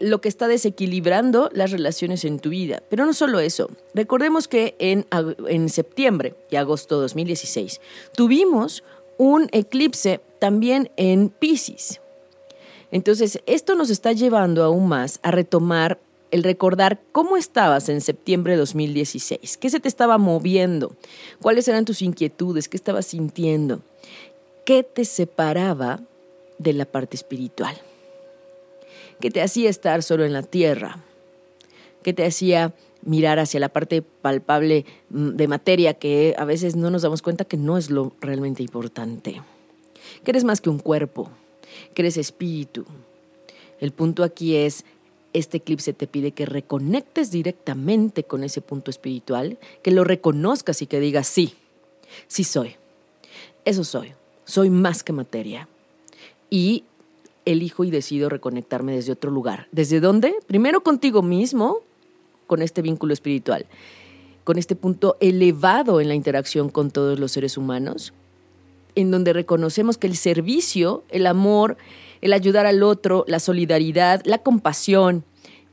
[0.00, 2.82] Lo que está desequilibrando las relaciones en tu vida.
[2.88, 3.70] Pero no solo eso.
[3.94, 5.06] Recordemos que en,
[5.48, 7.80] en septiembre y agosto de 2016
[8.14, 8.82] tuvimos
[9.18, 12.00] un eclipse también en Pisces.
[12.90, 15.98] Entonces, esto nos está llevando aún más a retomar
[16.30, 20.96] el recordar cómo estabas en septiembre de 2016, qué se te estaba moviendo,
[21.40, 23.82] cuáles eran tus inquietudes, qué estabas sintiendo,
[24.64, 26.00] qué te separaba
[26.58, 27.76] de la parte espiritual,
[29.24, 30.98] qué te hacía estar solo en la tierra,
[32.02, 36.90] qué te hacía mirar hacia la parte palpable mm, de materia que a veces no
[36.90, 39.40] nos damos cuenta que no es lo realmente importante,
[40.22, 41.30] que eres más que un cuerpo,
[41.94, 42.84] que eres espíritu.
[43.80, 44.84] El punto aquí es
[45.32, 50.86] este eclipse te pide que reconectes directamente con ese punto espiritual, que lo reconozcas y
[50.86, 51.54] que digas, sí,
[52.26, 52.76] sí soy.
[53.64, 54.12] Eso soy.
[54.44, 55.66] Soy más que materia.
[56.50, 56.84] Y
[57.44, 59.68] elijo y decido reconectarme desde otro lugar.
[59.72, 60.34] ¿Desde dónde?
[60.46, 61.80] Primero contigo mismo,
[62.46, 63.66] con este vínculo espiritual,
[64.44, 68.12] con este punto elevado en la interacción con todos los seres humanos,
[68.94, 71.76] en donde reconocemos que el servicio, el amor,
[72.20, 75.24] el ayudar al otro, la solidaridad, la compasión,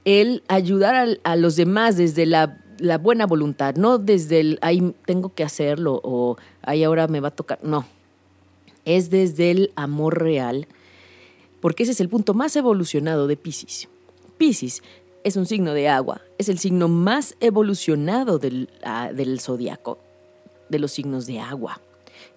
[0.05, 2.57] el ayudar a, los demás desde la,
[3.01, 7.35] buena voluntad, no desde el, ahí tengo que hacerlo o ahí ahora me va a
[7.35, 7.85] tocar, no,
[8.85, 10.67] es desde el amor real,
[11.61, 13.87] porque ese es el punto más evolucionado de Pisces.
[14.37, 14.81] Pisces
[15.23, 19.99] es un signo de agua, es el signo más evolucionado del, ah, del zodiaco,
[20.69, 21.79] de los signos de agua.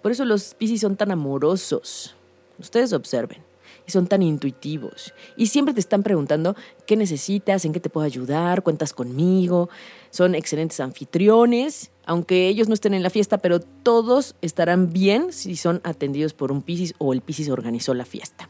[0.01, 2.15] Por eso los Pisces son tan amorosos.
[2.59, 3.41] Ustedes observen
[3.87, 5.13] y son tan intuitivos.
[5.35, 9.69] Y siempre te están preguntando qué necesitas, en qué te puedo ayudar, cuentas conmigo.
[10.11, 15.55] Son excelentes anfitriones, aunque ellos no estén en la fiesta, pero todos estarán bien si
[15.55, 18.49] son atendidos por un Piscis o el Piscis organizó la fiesta.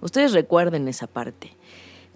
[0.00, 1.56] Ustedes recuerden esa parte.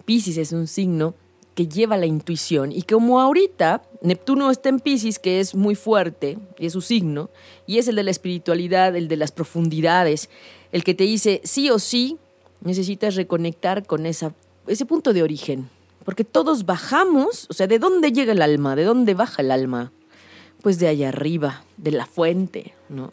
[0.05, 1.15] Piscis es un signo
[1.55, 6.37] que lleva la intuición y como ahorita Neptuno está en Pisces, que es muy fuerte,
[6.59, 7.29] y es su signo,
[7.65, 10.29] y es el de la espiritualidad, el de las profundidades,
[10.71, 12.17] el que te dice sí o sí
[12.61, 14.33] necesitas reconectar con esa,
[14.67, 15.69] ese punto de origen.
[16.03, 18.75] Porque todos bajamos, o sea, ¿de dónde llega el alma?
[18.75, 19.91] ¿De dónde baja el alma?
[20.61, 23.11] Pues de allá arriba, de la fuente, ¿no?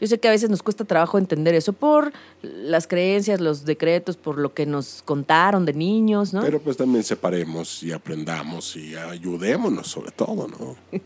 [0.00, 4.16] Yo sé que a veces nos cuesta trabajo entender eso por las creencias, los decretos,
[4.16, 6.42] por lo que nos contaron de niños, ¿no?
[6.42, 10.76] Pero pues también separemos y aprendamos y ayudémonos sobre todo, ¿no?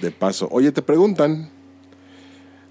[0.00, 1.50] De paso, oye, te preguntan,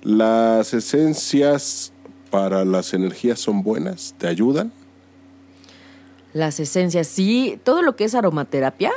[0.01, 1.93] ¿las esencias
[2.29, 4.15] para las energías son buenas?
[4.17, 4.73] ¿Te ayudan?
[6.33, 8.91] Las esencias, sí, todo lo que es aromaterapia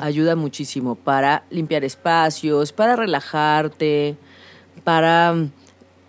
[0.00, 4.16] ayuda muchísimo para limpiar espacios, para relajarte,
[4.82, 5.36] para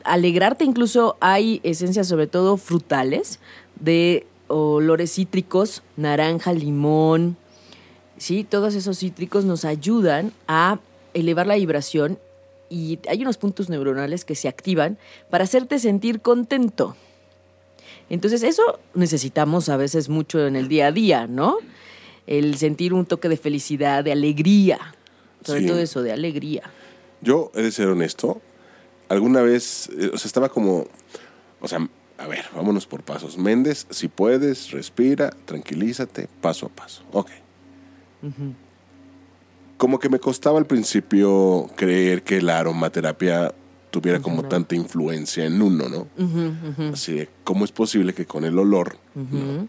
[0.05, 0.63] alegrarte.
[0.63, 3.39] Incluso hay esencias, sobre todo frutales,
[3.79, 7.37] de olores cítricos, naranja, limón.
[8.17, 10.79] Sí, todos esos cítricos nos ayudan a
[11.13, 12.19] elevar la vibración
[12.69, 14.97] y hay unos puntos neuronales que se activan
[15.29, 16.95] para hacerte sentir contento.
[18.09, 21.57] Entonces eso necesitamos a veces mucho en el día a día, ¿no?
[22.27, 24.95] El sentir un toque de felicidad, de alegría,
[25.43, 26.63] sobre todo eso, de alegría.
[27.21, 28.41] Yo he de ser honesto,
[29.11, 30.85] alguna vez, eh, o sea, estaba como,
[31.59, 33.37] o sea, a ver, vámonos por pasos.
[33.37, 37.03] Méndez, si puedes, respira, tranquilízate, paso a paso.
[37.11, 37.29] Ok
[39.81, 43.51] como que me costaba al principio creer que la aromaterapia
[43.89, 46.07] tuviera como tanta influencia en uno, ¿no?
[46.93, 49.65] Así de, ¿cómo es posible que con el olor eh,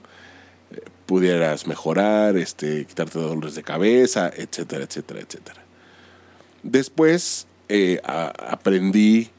[1.07, 5.65] pudieras mejorar, este, quitarte dolores de cabeza, etcétera, etcétera, etcétera?
[6.63, 9.31] Después eh, aprendí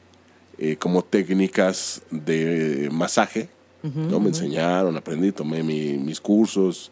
[0.58, 3.48] eh, como técnicas de masaje,
[3.82, 4.18] ¿no?
[4.18, 6.90] Me enseñaron, aprendí, tomé mis cursos,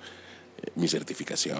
[0.75, 1.59] mi certificación.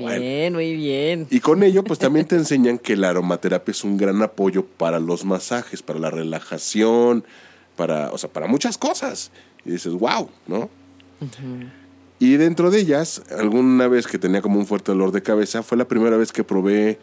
[0.00, 1.26] muy bien, muy bien.
[1.30, 4.98] Y con ello, pues también te enseñan que la aromaterapia es un gran apoyo para
[4.98, 7.24] los masajes, para la relajación,
[7.76, 9.30] para, o sea, para muchas cosas.
[9.64, 10.68] Y dices, wow, ¿no?
[12.18, 15.78] Y dentro de ellas, alguna vez que tenía como un fuerte dolor de cabeza, fue
[15.78, 16.98] la primera vez que probé,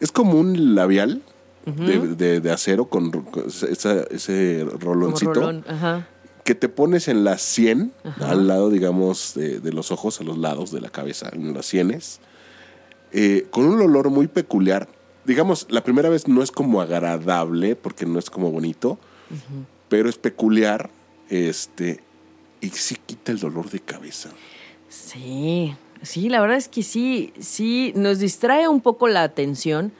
[0.00, 1.22] es como un labial
[1.66, 3.12] de, acero con,
[4.10, 5.62] ese roloncito.
[5.66, 6.08] Ajá
[6.48, 10.72] que te pones en las 100, al lado, digamos, de, los ojos, a los lados
[10.72, 12.20] de la cabeza, en las sienes,
[13.12, 14.88] eh, con un olor muy peculiar.
[15.26, 18.98] Digamos, la primera vez no es como agradable, porque no es como bonito,
[19.90, 20.88] pero es peculiar,
[21.28, 22.02] este,
[22.62, 24.30] y sí quita el dolor de cabeza.
[24.88, 29.92] Sí, Sí, la verdad es que sí, sí, nos distrae un poco la atención,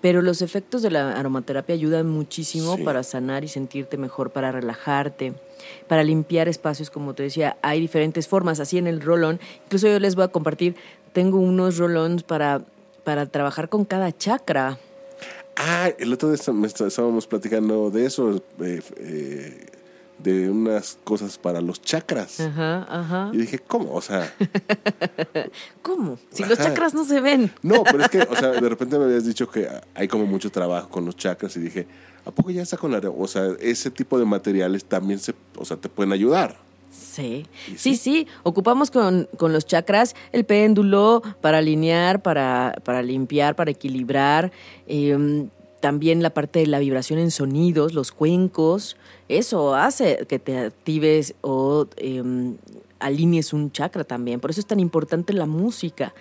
[0.00, 2.82] pero los efectos de la aromaterapia ayudan muchísimo Sí.
[2.82, 5.32] para sanar y sentirte mejor, para relajarte,
[5.88, 9.40] para limpiar espacios, como te decía, hay diferentes formas, así en el rolón.
[9.64, 10.76] Incluso yo les voy a compartir,
[11.12, 12.62] tengo unos rolons para,
[13.04, 14.78] para trabajar con cada chakra.
[15.56, 16.36] Ah, el otro día
[16.86, 19.66] estábamos platicando de eso, eh, eh,
[20.18, 22.40] de unas cosas para los chakras.
[22.40, 23.30] Ajá, ajá.
[23.32, 23.92] Y dije, ¿cómo?
[23.94, 24.32] O sea,
[25.82, 26.18] ¿Cómo?
[26.30, 27.52] Si los chakras no se ven.
[27.62, 30.50] no, pero es que, o sea, de repente me habías dicho que hay como mucho
[30.50, 31.86] trabajo con los chakras y dije,
[32.24, 32.98] ¿a poco ya está con la...
[32.98, 36.56] O sea, ese tipo de materiales también se, o sea, te pueden ayudar.
[36.90, 37.96] Sí, ¿Y sí, sí?
[37.96, 38.26] sí.
[38.42, 44.50] Ocupamos con, con los chakras el péndulo para alinear, para, para limpiar, para equilibrar.
[44.86, 45.48] em,
[45.80, 48.96] también la parte de la vibración en sonidos, los cuencos.
[49.28, 52.56] Eso hace que te actives o em,
[52.98, 54.40] alinees un chakra también.
[54.40, 56.14] Por eso es tan importante la música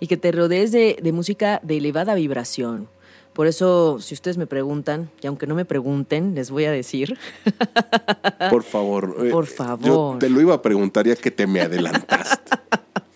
[0.00, 2.88] y que te rodees de, de música de elevada vibración.
[3.32, 7.16] Por eso, si ustedes me preguntan, y aunque no me pregunten, les voy a decir,
[8.50, 9.16] Por favor.
[9.24, 10.18] eh, Por Yo favor.
[10.18, 12.56] te lo iba a preguntar ya que te me adelantaste.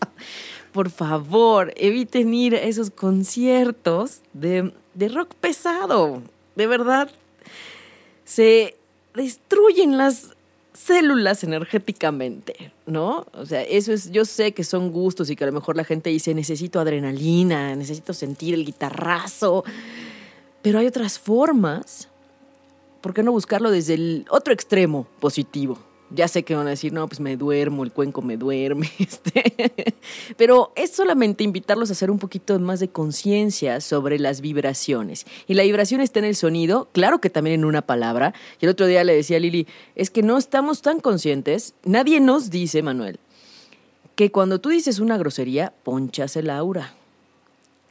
[0.72, 6.22] por favor, eviten ir a esos conciertos de, de rock pesado.
[6.56, 7.11] De verdad,
[8.24, 8.76] se
[9.14, 10.30] destruyen las
[10.72, 13.26] células energéticamente, ¿no?
[13.32, 15.85] O sea, eso es, yo sé que son gustos y que a lo mejor la
[15.85, 19.64] gente dice, necesito adrenalina, necesito sentir el guitarrazo,
[20.62, 22.09] pero hay otras formas.
[23.00, 25.78] ¿Por qué no buscarlo desde el otro extremo positivo?
[26.10, 28.90] Ya sé que van a decir, no, pues me duermo, el cuenco me duerme.
[28.98, 29.94] Este.
[30.36, 35.26] Pero es solamente invitarlos a hacer un poquito más de conciencia sobre las vibraciones.
[35.48, 38.34] Y la vibración está en el sonido, claro que también en una palabra.
[38.60, 39.66] Y el otro día le decía a Lili,
[39.96, 43.18] es que no estamos tan conscientes, nadie nos dice, Manuel,
[44.14, 46.94] que cuando tú dices una grosería, ponchas el aura.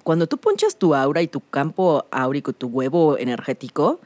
[0.04, 4.00] Cuando tú ponchas tu aura y tu campo áurico, tu huevo energético,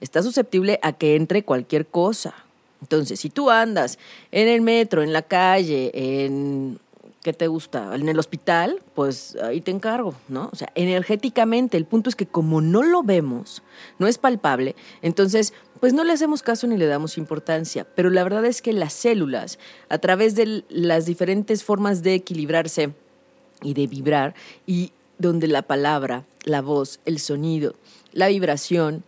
[0.00, 2.34] está susceptible a que entre cualquier cosa.
[2.80, 3.98] Entonces, si tú andas
[4.30, 6.78] en el metro, en la calle, en
[7.22, 7.94] ¿qué te gusta?
[7.94, 10.48] En el hospital, pues ahí te encargo, ¿no?
[10.52, 13.62] O sea, energéticamente, el punto es que como no lo vemos,
[13.98, 17.86] no es palpable, entonces, pues no le hacemos caso ni le damos importancia.
[17.94, 22.92] Pero la verdad es que las células, a través de las diferentes formas de equilibrarse
[23.62, 24.34] y de vibrar,
[24.66, 27.74] y donde la palabra, la voz, el sonido,
[28.12, 29.04] la vibración,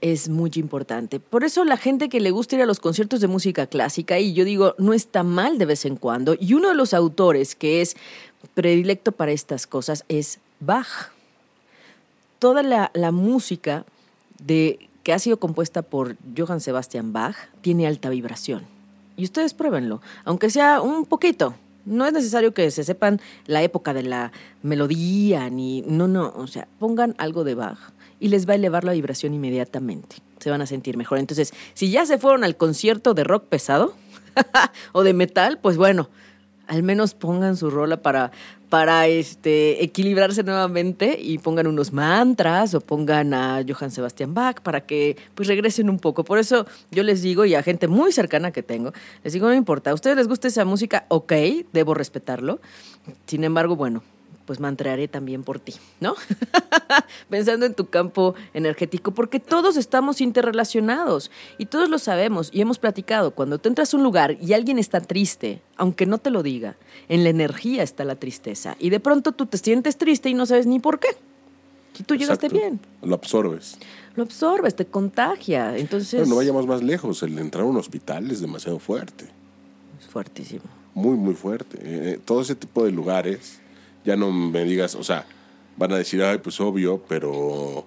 [0.00, 1.20] es muy importante.
[1.20, 4.32] Por eso la gente que le gusta ir a los conciertos de música clásica, y
[4.34, 7.80] yo digo, no está mal de vez en cuando, y uno de los autores que
[7.80, 7.96] es
[8.54, 11.10] predilecto para estas cosas es Bach.
[12.38, 13.84] Toda la, la música
[14.38, 18.64] de, que ha sido compuesta por Johann Sebastian Bach tiene alta vibración.
[19.16, 21.54] Y ustedes pruébenlo, aunque sea un poquito.
[21.86, 24.32] No es necesario que se sepan la época de la
[24.62, 25.82] melodía, ni.
[25.82, 26.32] No, no.
[26.36, 27.78] O sea, pongan algo de Bach
[28.20, 30.16] y les va a elevar la vibración inmediatamente.
[30.38, 31.18] Se van a sentir mejor.
[31.18, 33.94] Entonces, si ya se fueron al concierto de rock pesado
[34.92, 36.08] o de metal, pues bueno,
[36.66, 38.32] al menos pongan su rola para,
[38.68, 44.82] para este, equilibrarse nuevamente y pongan unos mantras o pongan a Johann Sebastian Bach para
[44.82, 46.24] que pues regresen un poco.
[46.24, 49.54] Por eso yo les digo, y a gente muy cercana que tengo, les digo, no
[49.54, 51.32] importa, a ustedes les gusta esa música, ok,
[51.72, 52.60] debo respetarlo.
[53.26, 54.02] Sin embargo, bueno,
[54.46, 56.14] pues mantrearé también por ti, ¿no?
[57.28, 62.78] Pensando en tu campo energético, porque todos estamos interrelacionados y todos lo sabemos y hemos
[62.78, 63.32] platicado.
[63.32, 66.76] Cuando tú entras a un lugar y alguien está triste, aunque no te lo diga,
[67.08, 70.46] en la energía está la tristeza y de pronto tú te sientes triste y no
[70.46, 71.08] sabes ni por qué.
[71.94, 72.66] Si tú llegaste Exacto.
[72.68, 73.78] bien, Lo absorbes.
[74.16, 77.22] lo absorbes, te contagia, entonces Pero no vayamos más lejos.
[77.22, 79.24] El entrar a un hospital es demasiado fuerte.
[79.98, 80.62] es fuertísimo.
[80.94, 81.78] Muy, muy fuerte.
[81.82, 83.60] Eh, todo ese tipo de lugares,
[84.06, 85.26] ya no me digas, o sea,
[85.76, 87.86] van a decir, ay, pues obvio, pero, o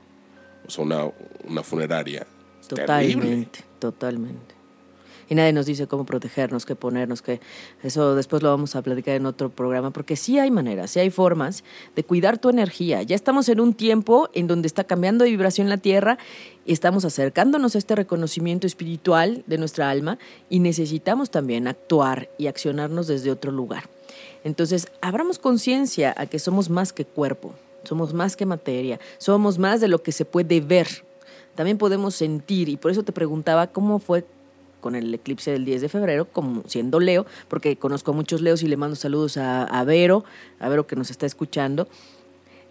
[0.67, 1.09] sea, una,
[1.47, 2.27] una funeraria.
[2.67, 3.13] terrible.
[3.15, 4.58] Totalmente, totalmente.
[5.29, 7.39] Y nadie nos dice cómo protegernos, qué ponernos, qué...
[7.83, 11.11] Eso después lo vamos a platicar en otro programa, porque sí hay maneras, sí hay
[11.11, 11.63] formas
[11.95, 13.03] de cuidar tu energía.
[13.03, 16.17] Ya estamos en un tiempo en donde está cambiando de vibración la Tierra
[16.73, 23.07] estamos acercándonos a este reconocimiento espiritual de nuestra alma y necesitamos también actuar y accionarnos
[23.07, 23.89] desde otro lugar.
[24.43, 29.81] Entonces, abramos conciencia a que somos más que cuerpo, somos más que materia, somos más
[29.81, 30.87] de lo que se puede ver.
[31.55, 34.23] También podemos sentir, y por eso te preguntaba cómo fue
[34.79, 38.63] con el eclipse del 10 de febrero, como siendo Leo, porque conozco a muchos Leos
[38.63, 40.23] y le mando saludos a, a Vero,
[40.59, 41.87] a Vero que nos está escuchando,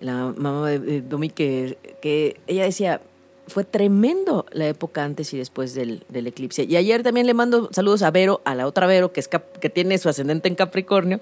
[0.01, 3.01] la mamá de, Domi, que, que ella decía,
[3.49, 6.64] fue tremendo la época antes y después del, del eclipse.
[6.64, 9.71] Y ayer también le mando saludos a Vero, a la otra Vero, que, es que
[9.71, 11.21] tiene su ascendente en Capricornio,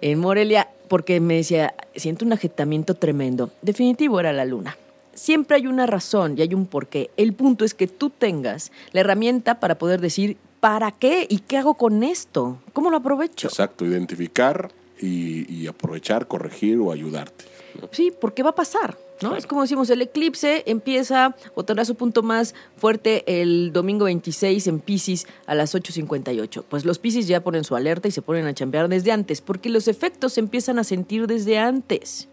[0.00, 3.50] en Morelia, porque me decía, siento un ajetamiento tremendo.
[3.62, 4.76] Definitivo era la luna.
[5.14, 7.10] Siempre hay una razón y hay un porqué.
[7.16, 11.26] El punto es que tú tengas la herramienta para poder decir, ¿para qué?
[11.28, 12.58] ¿Y qué hago con esto?
[12.72, 13.48] ¿Cómo lo aprovecho?
[13.48, 14.70] Exacto, identificar
[15.00, 17.44] y, y aprovechar, corregir o ayudarte.
[17.80, 17.88] ¿no?
[17.92, 19.36] Sí, porque va a pasar, ¿no?
[19.36, 24.66] Es como decimos, el eclipse empieza o tendrá su punto más fuerte el domingo 26
[24.66, 26.64] en Pisces a las 8.58.
[26.68, 29.70] Pues los Pisces ya ponen su alerta y se ponen a chambear desde antes, porque
[29.70, 32.28] los efectos se empiezan a sentir desde antes.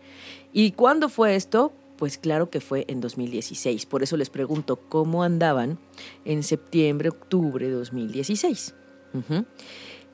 [0.54, 1.72] ¿Y cuándo fue esto?
[1.98, 3.86] Pues claro que fue en 2016.
[3.86, 5.80] Por eso les pregunto cómo andaban
[6.26, 8.76] en septiembre, octubre de 2016.
[9.14, 9.46] Ujú.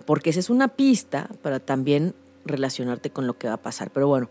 [0.05, 2.15] Porque esa es una pista para también
[2.45, 3.91] relacionarte con lo que va a pasar.
[3.91, 4.29] Pero bueno,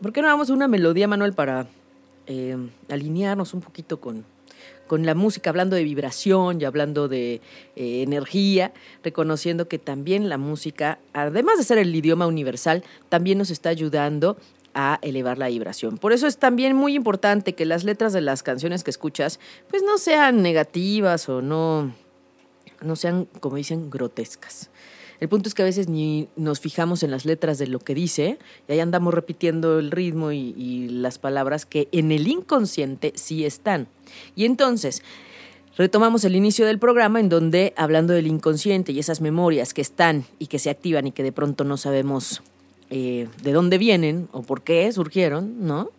[0.00, 1.66] ¿por qué no vamos a una melodía, Manuel, para
[2.26, 2.56] eh,
[2.88, 4.24] alinearnos un poquito con,
[4.86, 7.40] con la música, hablando de vibración y hablando de
[7.76, 8.72] eh, energía,
[9.02, 14.36] reconociendo que también la música, además de ser el idioma universal, también nos está ayudando
[14.74, 15.98] a elevar la vibración.
[15.98, 19.82] Por eso es también muy importante que las letras de las canciones que escuchas, pues
[19.82, 21.94] no sean negativas o no,
[22.80, 24.70] no sean, como dicen, grotescas.
[25.20, 27.94] El punto es que a veces ni nos fijamos en las letras de lo que
[27.94, 33.12] dice y ahí andamos repitiendo el ritmo y, y las palabras que en el inconsciente
[33.14, 33.86] sí están.
[34.34, 35.02] Y entonces,
[35.76, 40.24] retomamos el inicio del programa en donde, hablando del inconsciente y esas memorias que están
[40.38, 42.42] y que se activan y que de pronto no sabemos
[42.96, 45.90] eh, de dónde vienen o por qué surgieron, ¿no?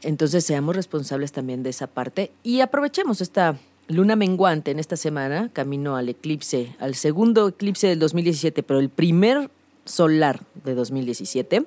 [0.00, 5.50] Entonces seamos responsables también de esa parte y aprovechemos esta luna menguante en esta semana,
[5.52, 9.50] camino al eclipse, al segundo eclipse del 2017, pero el primer
[9.84, 11.66] solar de 2017,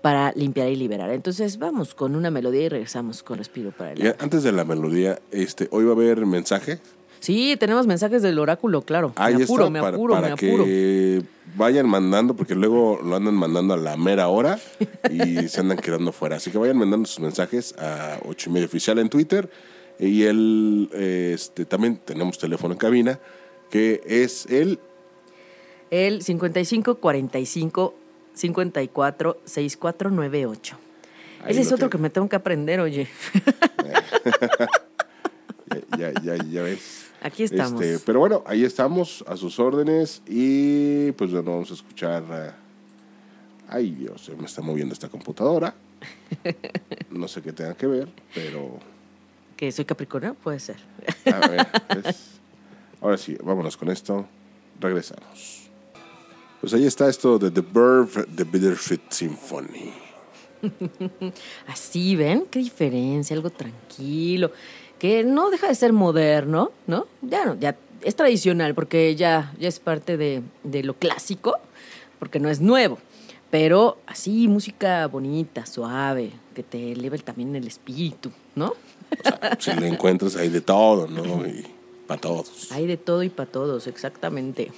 [0.00, 1.10] para limpiar y liberar.
[1.10, 5.20] Entonces vamos con una melodía y regresamos con Respiro para el antes de la melodía,
[5.30, 6.80] este, hoy va a haber mensaje.
[7.20, 9.12] Sí, tenemos mensajes del oráculo, claro.
[9.16, 10.64] Ahí me apuro, está, me apuro, para me apuro.
[10.64, 11.22] que
[11.56, 14.58] vayan mandando, porque luego lo andan mandando a la mera hora
[15.10, 16.36] y se andan quedando fuera.
[16.36, 19.50] Así que vayan mandando sus mensajes a 8 y medio oficial en Twitter.
[19.98, 23.18] Y el, eh, este, también tenemos teléfono en cabina,
[23.70, 24.78] que es el
[25.90, 27.94] El 55 45
[28.34, 30.76] 54 6498.
[31.42, 33.08] Ahí Ese es otro que me tengo que aprender, oye.
[35.96, 37.07] ya, ya, ya, ya ves.
[37.22, 37.80] Aquí estamos.
[37.82, 40.22] Este, pero bueno, ahí estamos, a sus órdenes.
[40.26, 42.22] Y pues bueno, vamos a escuchar.
[42.30, 42.50] eh,
[43.68, 45.74] ay, Dios, se me está moviendo esta computadora.
[47.10, 48.78] No sé qué tenga que ver, pero.
[49.56, 50.76] Que soy Capricornio, puede ser.
[51.26, 51.66] A ver,
[52.04, 52.38] es-
[53.00, 54.26] ahora sí, vámonos con esto.
[54.80, 55.68] Regresamos.
[56.60, 59.92] Pues ahí está esto de The Birth, The Bittersweet Symphony.
[61.66, 62.46] Así, ¿ven?
[62.50, 64.50] Qué diferencia, algo tranquilo,
[64.98, 67.06] que no deja de ser moderno, ¿no?
[67.22, 71.56] Ya no, ya es tradicional porque ya, ya es parte de, de lo clásico,
[72.18, 72.98] porque no es nuevo.
[73.50, 78.66] Pero así, música bonita, suave, que te eleve también el espíritu, ¿no?
[78.66, 81.46] O sea, si le encuentras ahí de todo, ¿no?
[81.46, 81.64] Y
[82.08, 82.72] para todos.
[82.72, 84.72] Hay de todo y para todos, exactamente.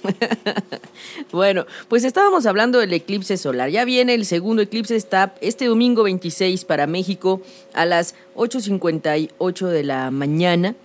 [1.31, 3.69] bueno, pues estábamos hablando del eclipse solar.
[3.69, 7.41] Ya viene el segundo eclipse, está este domingo 26 para México
[7.73, 10.75] a las 8.58 de la mañana.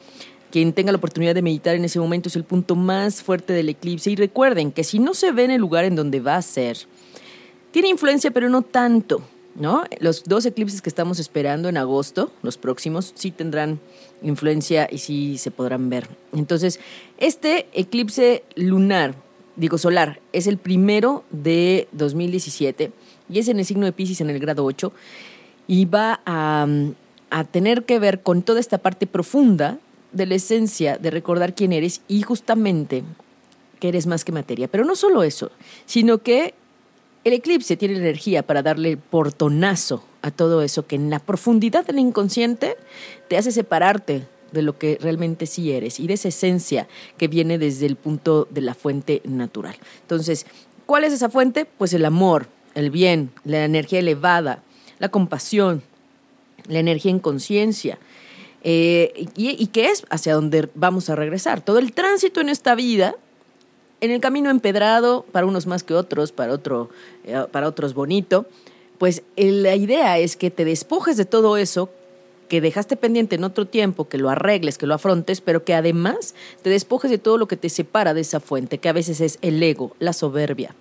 [0.53, 3.69] Quien tenga la oportunidad de meditar en ese momento es el punto más fuerte del
[3.69, 4.13] eclipse.
[4.13, 6.79] Y recuerden que si no se ve en el lugar en donde va a ser,
[7.73, 9.21] tiene influencia, pero no tanto,
[9.59, 9.85] ¿no?
[10.01, 13.81] Los dos eclipses que estamos esperando en agosto, los próximos, sí tendrán
[14.23, 16.09] influencia y sí se podrán ver.
[16.33, 16.81] Entonces,
[17.19, 19.15] este eclipse lunar,
[19.57, 22.93] digo solar, es el primero de 2017
[23.29, 24.93] y es en el signo de Pisces en el grado 8
[25.67, 26.67] y va a,
[27.31, 29.79] a tener que ver con toda esta parte profunda
[30.13, 33.03] de la esencia de recordar quién eres y justamente
[33.81, 34.69] que eres más que materia.
[34.69, 35.51] Pero no solo eso,
[35.85, 36.55] sino que
[37.27, 41.99] el eclipse tiene energía para darle portonazo a todo eso que en la profundidad del
[41.99, 42.77] inconsciente
[43.27, 46.87] te hace separarte de lo que realmente sí eres y de esa esencia
[47.19, 49.75] que viene desde el punto de la fuente natural.
[50.03, 50.47] Entonces,
[50.87, 51.65] ¿cuál es esa fuente?
[51.65, 54.63] Pues el amor, el bien, la energía elevada,
[55.01, 55.83] la compasión,
[56.69, 57.99] la energía en conciencia.
[58.63, 61.61] Eh, y, y que es hacia donde vamos a regresar.
[61.61, 63.17] Todo el tránsito en esta vida
[64.07, 66.89] en el camino empedrado, para unos más que otros, para, otro,
[67.25, 68.47] eh, para otros bonito,
[68.99, 71.91] pues eh, la idea es que te despojes de todo eso
[72.49, 76.35] que dejaste pendiente en otro tiempo, que lo arregles, que lo afrontes, pero que además
[76.63, 79.39] te despojes de todo lo que te separa de esa fuente, que a veces es
[79.43, 80.75] el ego, la soberbia,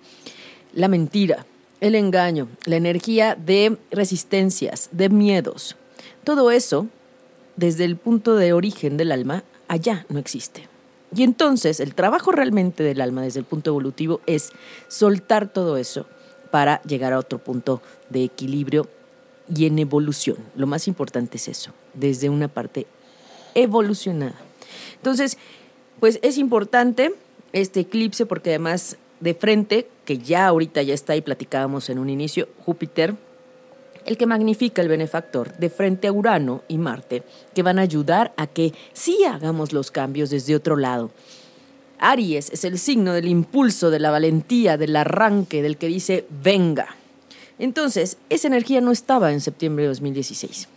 [0.72, 1.44] la mentira,
[1.80, 5.76] el engaño, la energía de resistencias, de miedos.
[6.24, 6.86] Todo eso,
[7.56, 10.68] desde el punto de origen del alma, allá no existe.
[11.16, 14.52] Y entonces el trabajo realmente del alma desde el punto evolutivo es
[14.86, 16.06] soltar todo eso
[16.50, 18.86] para llegar a otro punto de equilibrio
[19.54, 20.36] y en evolución.
[20.56, 22.86] Lo más importante es eso, desde una parte
[23.54, 24.34] evolucionada.
[24.96, 25.38] Entonces,
[26.00, 27.14] pues es importante
[27.54, 32.10] este eclipse porque además de frente, que ya ahorita ya está y platicábamos en un
[32.10, 33.14] inicio, Júpiter,
[34.06, 38.32] el que magnifica el benefactor, de frente a Urano y Marte, que van a ayudar
[38.36, 41.10] a que sí hagamos los cambios desde otro lado.
[41.98, 46.96] Aries es el signo del impulso, de la valentía, del arranque, del que dice venga.
[47.58, 50.68] Entonces, esa energía no estaba en septiembre de 2016.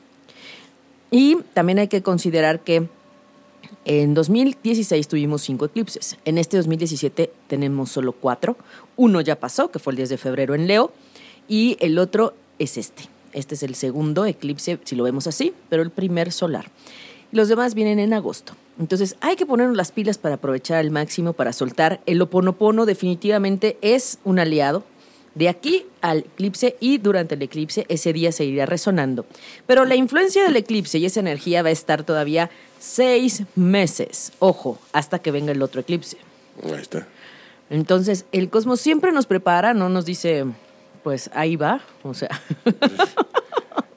[1.11, 2.87] Y también hay que considerar que
[3.85, 6.17] en 2016 tuvimos cinco eclipses.
[6.25, 8.55] En este 2017 tenemos solo cuatro.
[8.95, 10.91] Uno ya pasó, que fue el 10 de febrero en Leo,
[11.47, 13.18] y el otro es este.
[13.33, 16.69] Este es el segundo eclipse, si lo vemos así, pero el primer solar.
[17.31, 18.53] Los demás vienen en agosto.
[18.79, 22.01] Entonces hay que ponernos las pilas para aprovechar al máximo, para soltar.
[22.05, 24.83] El oponopono definitivamente es un aliado
[25.35, 29.25] de aquí al eclipse y durante el eclipse ese día seguirá resonando.
[29.67, 32.49] Pero la influencia del eclipse y esa energía va a estar todavía
[32.79, 36.17] seis meses, ojo, hasta que venga el otro eclipse.
[36.63, 37.07] Ahí está.
[37.69, 40.45] Entonces, el cosmos siempre nos prepara, no nos dice,
[41.03, 42.29] pues ahí va, o sea.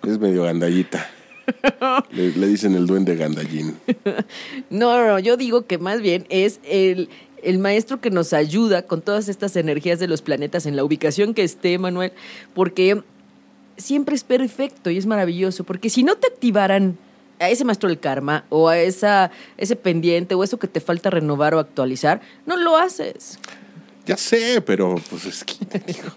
[0.06, 1.08] Es medio gandallita.
[2.10, 3.76] Le, le dicen el duende gandallín.
[4.70, 7.08] No, no, no, yo digo que más bien es el,
[7.42, 11.34] el maestro que nos ayuda con todas estas energías de los planetas en la ubicación
[11.34, 12.12] que esté, Manuel,
[12.54, 13.02] porque
[13.76, 16.96] siempre es perfecto y es maravilloso, porque si no te activaran
[17.38, 21.10] a ese maestro del karma o a esa, ese pendiente o eso que te falta
[21.10, 23.38] renovar o actualizar, no lo haces.
[24.06, 25.54] Ya sé, pero pues es que
[25.86, 26.08] digo,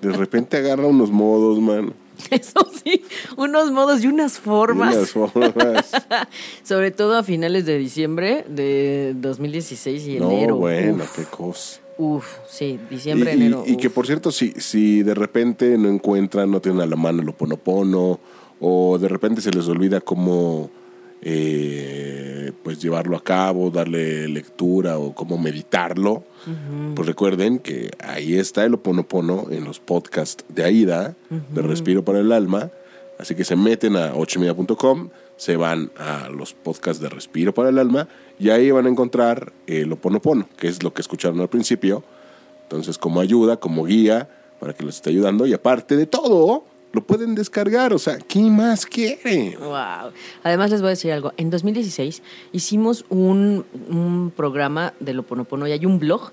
[0.00, 1.92] de repente agarra unos modos, man.
[2.30, 3.04] Eso sí,
[3.36, 4.94] unos modos y unas formas.
[4.94, 5.90] Unas formas.
[6.62, 10.56] Sobre todo a finales de diciembre de 2016 y No, enero.
[10.56, 11.80] bueno, Uf, qué cosa.
[11.98, 13.64] uf, sí, diciembre, y, enero.
[13.66, 17.22] y que por cierto, si, si de repente no encuentran, no tienen a la mano
[17.22, 18.20] el oponopono,
[18.60, 20.70] o de repente se les olvida cómo
[21.22, 26.24] eh, pues llevarlo a cabo, darle lectura o cómo meditarlo,
[26.96, 32.18] pues recuerden que ahí está el oponopono en los podcasts de AIDA, de Respiro para
[32.18, 32.70] el Alma.
[33.18, 37.78] Así que se meten a ochomedia.com, se van a los podcasts de Respiro para el
[37.78, 38.08] Alma
[38.40, 42.02] y ahí van a encontrar el oponopono, que es lo que escucharon al principio.
[42.64, 45.46] Entonces, como ayuda, como guía, para que les esté ayudando.
[45.46, 47.92] Y aparte de todo, lo pueden descargar.
[47.92, 49.56] O sea, ¿qué más quiere?
[49.58, 50.12] Wow.
[50.42, 51.32] Además les voy a decir algo.
[51.36, 52.22] En 2016
[52.52, 56.30] hicimos un, un programa de Loponopono y hay un blog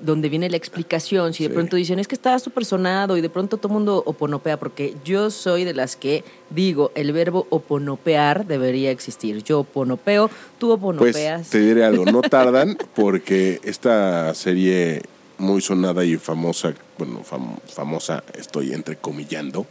[0.00, 1.32] donde viene la explicación.
[1.32, 1.54] Si de Sí.
[1.54, 4.96] pronto dicen, es que está súper sonado y de pronto todo el mundo oponopea, porque
[5.04, 9.44] yo soy de las que digo, el verbo oponopear debería existir.
[9.44, 10.28] Yo oponopeo,
[10.58, 11.50] tú Pues oponopeas.
[11.50, 15.02] te diré algo, no tardan porque esta serie
[15.38, 19.66] muy sonada y famosa, bueno, fam- famosa, estoy entrecomillando,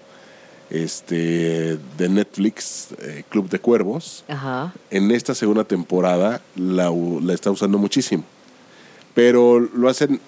[0.71, 4.73] este, de Netflix, eh, Club de Cuervos, Ajá.
[4.89, 6.89] en esta segunda temporada la,
[7.21, 8.23] la está usando muchísimo.
[9.13, 10.19] Pero lo hacen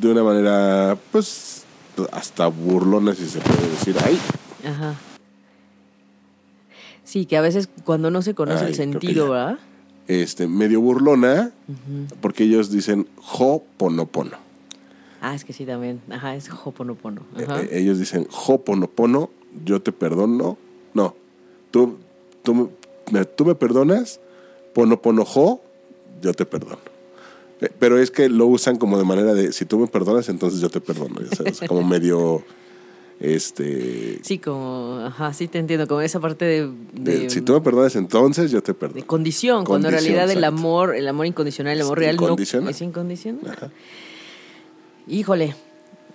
[0.00, 1.64] de una manera, pues,
[2.12, 3.94] hasta burlona, si se puede decir.
[4.04, 4.18] Ay,
[4.66, 4.94] Ajá.
[7.04, 9.30] Sí, que a veces cuando no se conoce Ay, el sentido.
[9.30, 9.58] ¿verdad?
[10.06, 11.52] este, medio burlona,
[12.20, 14.36] porque ellos dicen Ho'oponopono.
[15.20, 16.00] Ah, es que sí también.
[16.10, 17.22] Ajá, es Hoponopono.
[17.36, 17.60] Ajá.
[17.62, 19.30] Eh, eh, ellos dicen Ho'oponopono,
[19.64, 20.58] yo te perdono.
[20.94, 21.14] No,
[21.70, 21.96] tú,
[22.42, 22.70] tú,
[23.12, 24.20] me, tú me perdonas,
[24.74, 25.60] Ponopono Ho,
[26.22, 26.78] yo te perdono.
[27.60, 30.60] Eh, Pero es que lo usan como de manera de, si tú me perdonas, entonces
[30.60, 31.20] yo te perdono.
[31.20, 32.42] ya sabes, como medio,
[33.20, 34.20] este...
[34.22, 37.60] Sí, como, ajá, sí te entiendo, como esa parte de, de, de, si tú me
[37.60, 39.06] perdonas, entonces yo te de perdono.
[39.06, 42.80] condición, cuando en realidad el amor, el amor incondicional, el amor Es real no es
[42.82, 43.50] incondicional.
[43.50, 43.70] Ajá.
[45.06, 45.54] Híjole,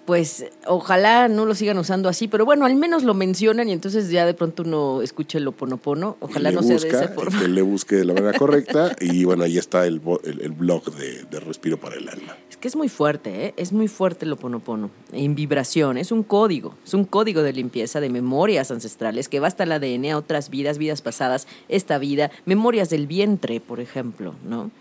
[0.06, 4.10] pues ojalá no lo sigan usando así, pero bueno, al menos lo mencionan y entonces
[4.10, 6.18] ya de pronto uno escucha el oponopono.
[6.20, 7.40] Ojalá no sea de busca, esa forma.
[7.40, 8.96] Que le busque de la manera correcta.
[9.06, 12.36] Y bueno, ahí está el, el blog de, de Respiro para el Alma.
[12.50, 13.54] Es que es muy fuerte, ¿eh?
[13.58, 14.90] es muy fuerte el oponopono.
[15.12, 19.48] En vibración, es un código, es un código de limpieza de memorias ancestrales que va
[19.48, 24.36] hasta el ADN a otras vidas, vidas pasadas, esta vida, memorias del vientre, por ejemplo,
[24.44, 24.72] ¿no?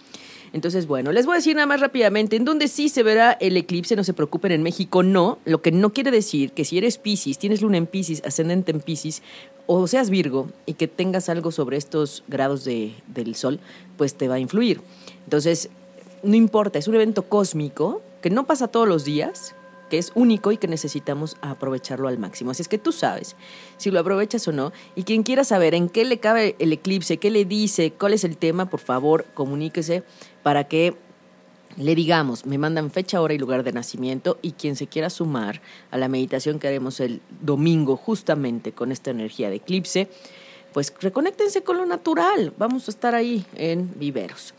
[0.54, 3.56] Entonces, bueno, les voy a decir nada más rápidamente, en donde sí se verá el
[3.56, 6.96] eclipse, no se preocupen, en México no, lo que no quiere decir que si eres
[6.96, 9.20] Piscis, tienes luna en Piscis, ascendente en Piscis,
[9.66, 13.58] o seas Virgo y que tengas algo sobre estos grados de, del Sol,
[13.96, 14.80] pues te va a influir.
[15.24, 15.70] Entonces,
[16.22, 19.56] no importa, es un evento cósmico que no pasa todos los días,
[19.90, 22.52] que es único y que necesitamos aprovecharlo al máximo.
[22.52, 23.34] Así es que tú sabes
[23.76, 24.72] si lo aprovechas o no.
[24.94, 28.22] Y quien quiera saber en qué le cabe el eclipse, qué le dice, cuál es
[28.22, 30.04] el tema, por favor, comuníquese
[30.44, 30.94] para que
[31.76, 35.60] le digamos, me mandan fecha, hora y lugar de nacimiento y quien se quiera sumar
[35.90, 40.08] a la meditación que haremos el domingo justamente con esta energía de eclipse,
[40.72, 42.52] pues reconéctense con lo natural.
[42.58, 44.54] Vamos a estar ahí en Viveros.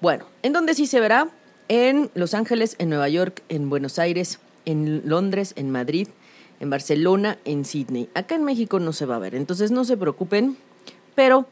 [0.00, 1.28] Bueno, ¿en dónde sí se verá?
[1.68, 6.08] En Los Ángeles, en Nueva York, en Buenos Aires, en Londres, en Madrid,
[6.60, 8.08] en Barcelona, en Sydney.
[8.14, 10.56] Acá en México no se va a ver, entonces no se preocupen,
[11.14, 11.46] pero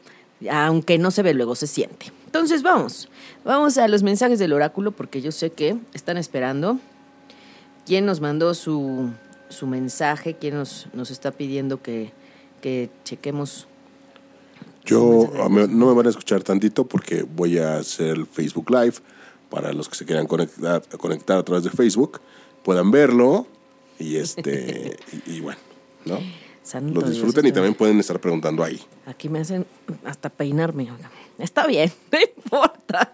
[0.49, 2.11] aunque no se ve, luego se siente.
[2.29, 3.09] Entonces vamos,
[3.43, 6.77] vamos a los mensajes del oráculo porque yo sé que están esperando.
[7.87, 9.09] ¿Quién nos mandó su,
[9.49, 10.35] su mensaje?
[10.35, 12.13] ¿Quién nos, nos está pidiendo que,
[12.61, 13.67] que chequemos?
[14.85, 18.97] Yo no me van a escuchar tantito porque voy a hacer el Facebook Live
[19.49, 22.21] para los que se quieran conectar, conectar a través de Facebook,
[22.63, 23.47] puedan verlo
[23.97, 25.59] y este y, bueno,
[26.05, 26.19] ¿no?
[26.91, 28.79] lo disfruten y también pueden estar preguntando ahí.
[29.07, 29.65] Aquí me hacen
[30.05, 30.89] hasta peinarme.
[31.39, 33.13] Está bien, no importa.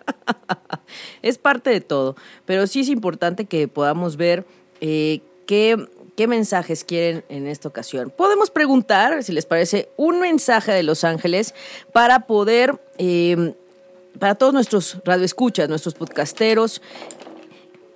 [1.22, 2.16] es parte de todo.
[2.46, 4.46] Pero sí es importante que podamos ver
[4.82, 8.12] eh, qué, qué mensajes quieren en esta ocasión.
[8.16, 11.54] Podemos preguntar, si les parece, un mensaje de Los Ángeles
[11.94, 13.54] para poder, eh,
[14.20, 16.82] para todos nuestros radioescuchas, nuestros podcasteros,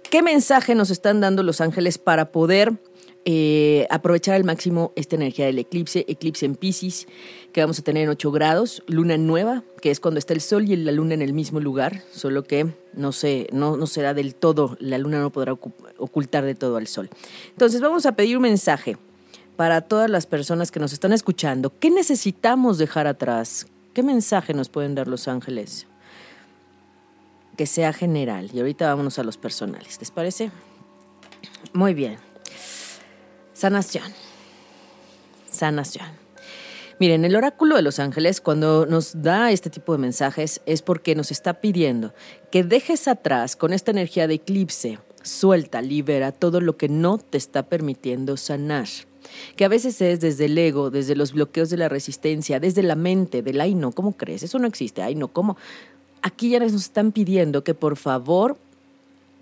[0.10, 2.74] ¿qué mensaje nos están dando Los Ángeles para poder
[3.26, 7.07] eh, aprovechar al máximo esta energía del eclipse, eclipse en Pisces,
[7.51, 10.70] que vamos a tener en 8 grados, luna nueva, que es cuando está el sol
[10.70, 14.36] y la luna en el mismo lugar, solo que no, sé, no, no será del
[14.36, 17.09] todo, la luna no podrá ocultar de todo al sol.
[17.51, 18.97] Entonces vamos a pedir un mensaje
[19.55, 21.74] para todas las personas que nos están escuchando.
[21.80, 23.67] ¿Qué necesitamos dejar atrás?
[23.93, 25.86] ¿Qué mensaje nos pueden dar los ángeles?
[27.57, 28.49] Que sea general.
[28.53, 29.97] Y ahorita vámonos a los personales.
[29.99, 30.51] ¿Les parece?
[31.74, 32.29] Muy bien.
[33.60, 34.05] Sanación.
[35.51, 36.07] Sanación.
[36.97, 41.14] Miren, el oráculo de los ángeles cuando nos da este tipo de mensajes es porque
[41.14, 42.14] nos está pidiendo
[42.51, 47.38] que dejes atrás con esta energía de eclipse, suelta, libera todo lo que no te
[47.38, 48.88] está permitiendo sanar.
[49.57, 52.95] Que a veces es desde el ego, desde los bloqueos de la resistencia, desde la
[52.95, 54.41] mente, del ay no, ¿cómo crees?
[54.41, 55.57] Eso no existe, ay no, ¿cómo?
[56.22, 58.57] Aquí ya nos están pidiendo que por favor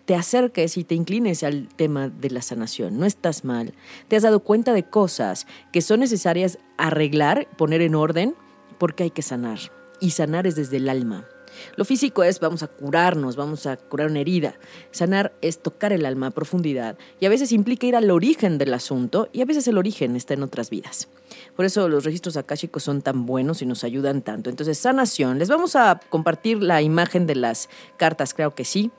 [0.08, 2.98] te acerques y te inclines al tema de la sanación.
[2.98, 3.74] No estás mal.
[4.08, 8.34] Te has dado cuenta de cosas que son necesarias arreglar, poner en orden,
[8.78, 9.60] porque hay que sanar.
[10.00, 11.28] Y sanar es desde el alma.
[11.76, 14.56] Lo físico es vamos a curarnos, vamos a curar una herida.
[14.92, 18.74] Sanar es tocar el alma a profundidad y a veces implica ir al origen del
[18.74, 21.10] asunto y a veces el origen está en otras vidas.
[21.58, 24.50] Por eso los registros akáshicos son tan buenos y nos ayudan tanto.
[24.50, 25.38] Entonces, sanación.
[25.38, 28.90] Les vamos a compartir la imagen de las cartas, creo que sí.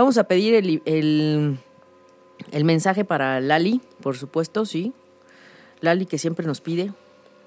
[0.00, 0.80] Vamos a pedir el,
[2.52, 4.94] el, mensaje para Lali, por supuesto, sí.
[5.82, 6.90] Lali que siempre nos pide,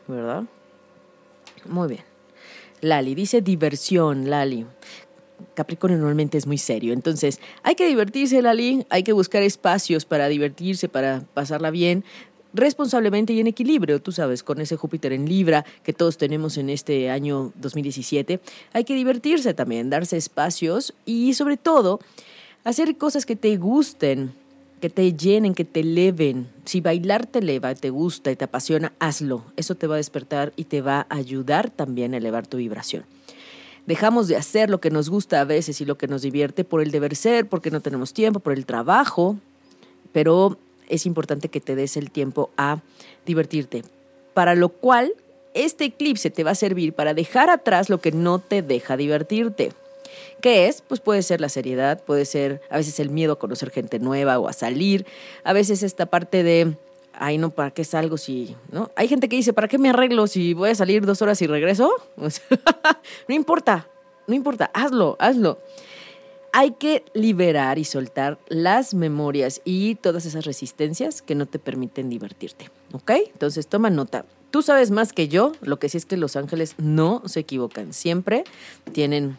[0.07, 0.43] ¿verdad?
[1.65, 2.03] Muy bien.
[2.79, 4.67] Lali dice diversión, Lali.
[5.55, 10.27] Capricornio normalmente es muy serio, entonces hay que divertirse, Lali, hay que buscar espacios para
[10.27, 12.03] divertirse, para pasarla bien,
[12.53, 16.69] responsablemente y en equilibrio, tú sabes, con ese Júpiter en Libra que todos tenemos en
[16.69, 18.39] este año 2017,
[18.73, 21.99] hay que divertirse también, darse espacios y sobre todo
[22.63, 24.33] hacer cosas que te gusten,
[24.81, 26.49] que te llenen, que te eleven.
[26.65, 29.43] Si bailar te eleva, te gusta y te apasiona, hazlo.
[29.55, 33.05] Eso te va a despertar y te va a ayudar también a elevar tu vibración.
[33.85, 36.81] Dejamos de hacer lo que nos gusta a veces y lo que nos divierte por
[36.81, 39.37] el deber ser, porque no tenemos tiempo, por el trabajo,
[40.13, 40.57] pero
[40.87, 42.81] es importante que te des el tiempo a
[43.25, 43.83] divertirte.
[44.33, 45.13] Para lo cual,
[45.53, 49.73] este eclipse te va a servir para dejar atrás lo que no te deja divertirte.
[50.43, 50.81] ¿Qué es?
[50.81, 54.39] Pues puede ser la seriedad, puede ser a veces el miedo a conocer gente nueva
[54.39, 55.05] o a salir,
[55.45, 56.75] a veces esta parte de,
[57.13, 58.91] ay no, ¿para qué salgo si, no?
[58.97, 61.47] Hay gente que dice, ¿para qué me arreglo si voy a salir dos horas y
[61.47, 61.93] regreso?
[62.17, 63.87] no importa,
[64.27, 65.59] no importa, hazlo, hazlo.
[66.51, 72.09] Hay que liberar y soltar las memorias y todas esas resistencias que no te permiten
[72.09, 73.11] divertirte, ¿ok?
[73.31, 74.25] Entonces toma nota.
[74.51, 77.93] Tú sabes más que yo, lo que sí es que los ángeles no se equivocan,
[77.93, 78.43] siempre
[78.91, 79.37] tienen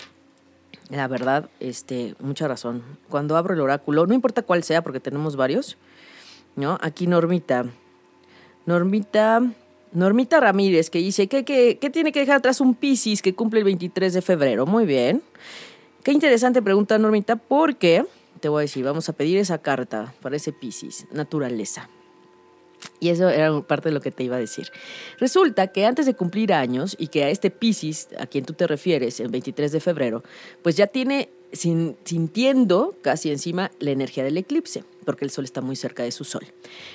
[0.91, 2.83] la verdad, este, mucha razón.
[3.09, 5.77] Cuando abro el oráculo, no importa cuál sea, porque tenemos varios,
[6.57, 6.79] ¿no?
[6.83, 7.67] Aquí Normita.
[8.67, 9.43] Normita,
[9.93, 13.65] Normita Ramírez, que dice que, que, tiene que dejar atrás un Piscis que cumple el
[13.65, 14.67] 23 de febrero.
[14.67, 15.23] Muy bien.
[16.03, 18.05] Qué interesante pregunta, Normita, porque
[18.41, 21.89] te voy a decir, vamos a pedir esa carta para ese Piscis, naturaleza.
[23.01, 24.71] Y eso era parte de lo que te iba a decir.
[25.19, 28.67] Resulta que antes de cumplir años y que a este Pisces, a quien tú te
[28.67, 30.23] refieres, el 23 de febrero,
[30.63, 35.77] pues ya tiene sintiendo casi encima la energía del eclipse, porque el sol está muy
[35.77, 36.45] cerca de su sol.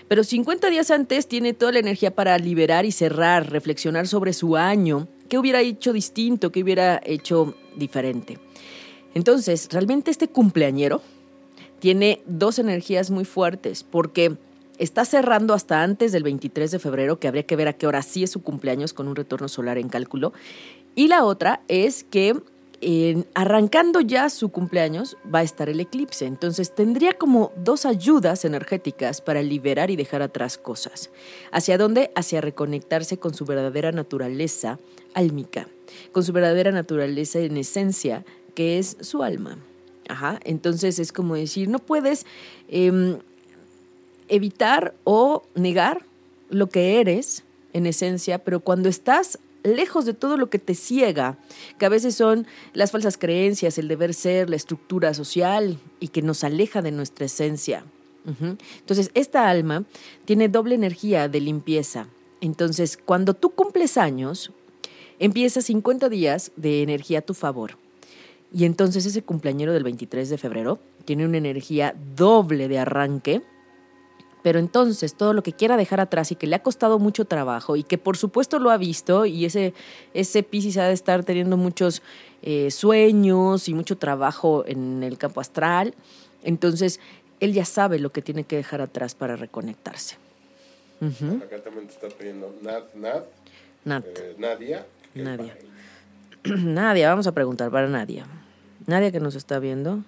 [0.08, 4.58] Pero 50 días antes tiene toda la energía para liberar y cerrar, reflexionar sobre su
[4.58, 8.38] año, qué hubiera hecho distinto, qué hubiera hecho diferente.
[9.14, 11.02] Entonces, realmente este cumpleañero,
[11.80, 14.38] tiene dos energías muy fuertes, porque
[14.80, 18.02] está cerrando hasta antes del 23 de febrero, que habría que ver a qué hora
[18.02, 20.34] sí es su cumpleaños con un retorno solar en cálculo.
[20.96, 22.36] Y la otra es que
[23.34, 26.26] arrancando ya su cumpleaños va a estar el eclipse.
[26.26, 31.10] Entonces tendría como dos ayudas energéticas para liberar y dejar atrás cosas.
[31.52, 32.12] ¿Hacia dónde?
[32.16, 34.80] Hacia reconectarse con su verdadera naturaleza
[35.14, 35.68] álmica,
[36.12, 38.24] con su verdadera naturaleza en esencia,
[38.56, 39.58] que es su alma.
[40.08, 40.40] Ajá.
[40.44, 42.26] Entonces es como decir, no puedes
[42.68, 43.20] em,
[44.30, 46.06] evitar o negar
[46.50, 51.38] lo que eres en esencia, pero cuando estás lejos de todo lo que te ciega,
[51.78, 56.22] que a veces son las falsas creencias, el deber ser, la estructura social y que
[56.22, 57.84] nos aleja de nuestra esencia.
[58.26, 59.86] Entonces, esta alma
[60.26, 62.08] tiene doble energía de limpieza.
[62.42, 64.52] Entonces, cuando tú cumples años,
[65.18, 67.78] empieza 50 días de energía a tu favor.
[68.54, 73.42] Y entonces ese cumpleañero del 23 de febrero tiene una energía doble de arranque
[74.44, 77.76] pero entonces todo lo que quiera dejar atrás y que le ha costado mucho trabajo
[77.76, 79.74] y que por supuesto lo ha visto y ese,
[80.14, 82.02] ese Pisces ha de estar teniendo muchos
[82.42, 85.94] eh, sueños y mucho trabajo en el campo astral,
[86.44, 87.00] entonces
[87.40, 90.18] él ya sabe lo que tiene que dejar atrás para reconectarse.
[91.02, 92.84] Acá también te está pidiendo Nad,
[93.86, 94.86] Nad, eh, Nadia.
[95.16, 95.58] Nadia.
[96.44, 98.26] Nadia, vamos a preguntar para Nadia.
[98.86, 100.04] Nadia que nos está viendo.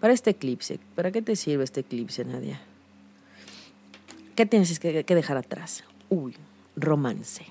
[0.00, 2.60] Para este eclipse, ¿para qué te sirve este eclipse, Nadia?
[4.34, 5.84] ¿Qué tienes que, dejar atrás?
[6.08, 6.34] Uy,
[6.74, 7.44] romance.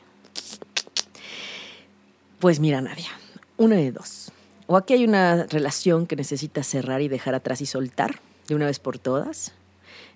[2.39, 3.09] Pues mira, Nadia,
[3.57, 4.31] una de dos.
[4.65, 8.65] O aquí hay una relación que necesitas cerrar y dejar atrás y soltar de una
[8.65, 9.51] vez por todas.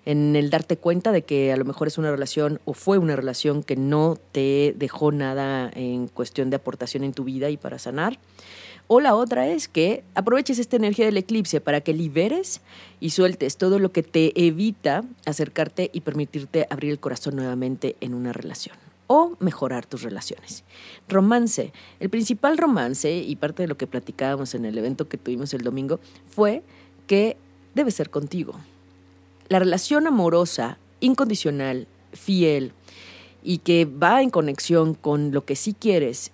[0.04, 3.14] En el darte cuenta de que a lo mejor es una relación o fue una
[3.14, 7.78] relación que no te dejó nada en cuestión de aportación en tu vida y para
[7.78, 8.18] sanar.
[8.86, 12.60] O la otra es que aproveches esta energía del eclipse para que liberes
[13.00, 18.14] y sueltes todo lo que te evita acercarte y permitirte abrir el corazón nuevamente en
[18.14, 18.76] una relación
[19.06, 20.64] o mejorar tus relaciones.
[21.08, 21.72] Romance.
[22.00, 25.62] El principal romance, y parte de lo que platicábamos en el evento que tuvimos el
[25.62, 26.62] domingo, fue
[27.06, 27.36] que
[27.74, 28.54] debe ser contigo.
[29.48, 32.72] La relación amorosa, incondicional, fiel
[33.42, 36.30] y que va en conexión con lo que sí quieres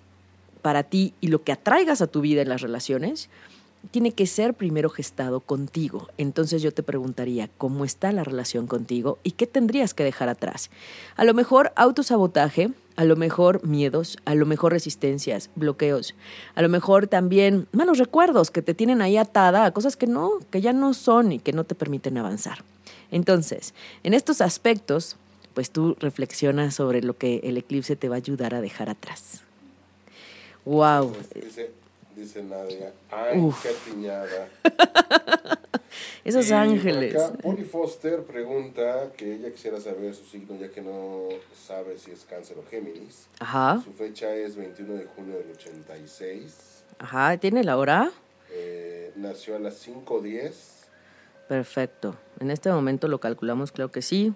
[0.61, 3.29] para ti y lo que atraigas a tu vida en las relaciones,
[3.89, 6.07] tiene que ser primero gestado contigo.
[6.17, 10.69] Entonces yo te preguntaría, ¿cómo está la relación contigo y qué tendrías que dejar atrás?
[11.15, 16.13] A lo mejor autosabotaje, a lo mejor miedos, a lo mejor resistencias, bloqueos,
[16.53, 20.39] a lo mejor también malos recuerdos que te tienen ahí atada a cosas que no,
[20.51, 22.63] que ya no son y que no te permiten avanzar.
[23.09, 25.17] Entonces, en estos aspectos,
[25.53, 29.43] pues tú reflexionas sobre lo que el eclipse te va a ayudar a dejar atrás.
[30.65, 31.15] Wow.
[31.35, 31.71] Dice,
[32.15, 34.47] dice Nadia, ay, qué piñada.
[36.23, 37.15] Esos ángeles.
[37.15, 41.29] Acá, Polly Foster pregunta que ella quisiera saber su signo ya que no
[41.67, 43.27] sabe si es cáncer o Géminis.
[43.39, 43.81] Ajá.
[43.83, 46.83] Su fecha es 21 de junio del 86.
[46.99, 48.11] Ajá, ¿tiene la hora?
[48.51, 50.51] Eh, nació a las 5.10.
[51.47, 52.15] Perfecto.
[52.39, 54.33] En este momento lo calculamos, creo que sí.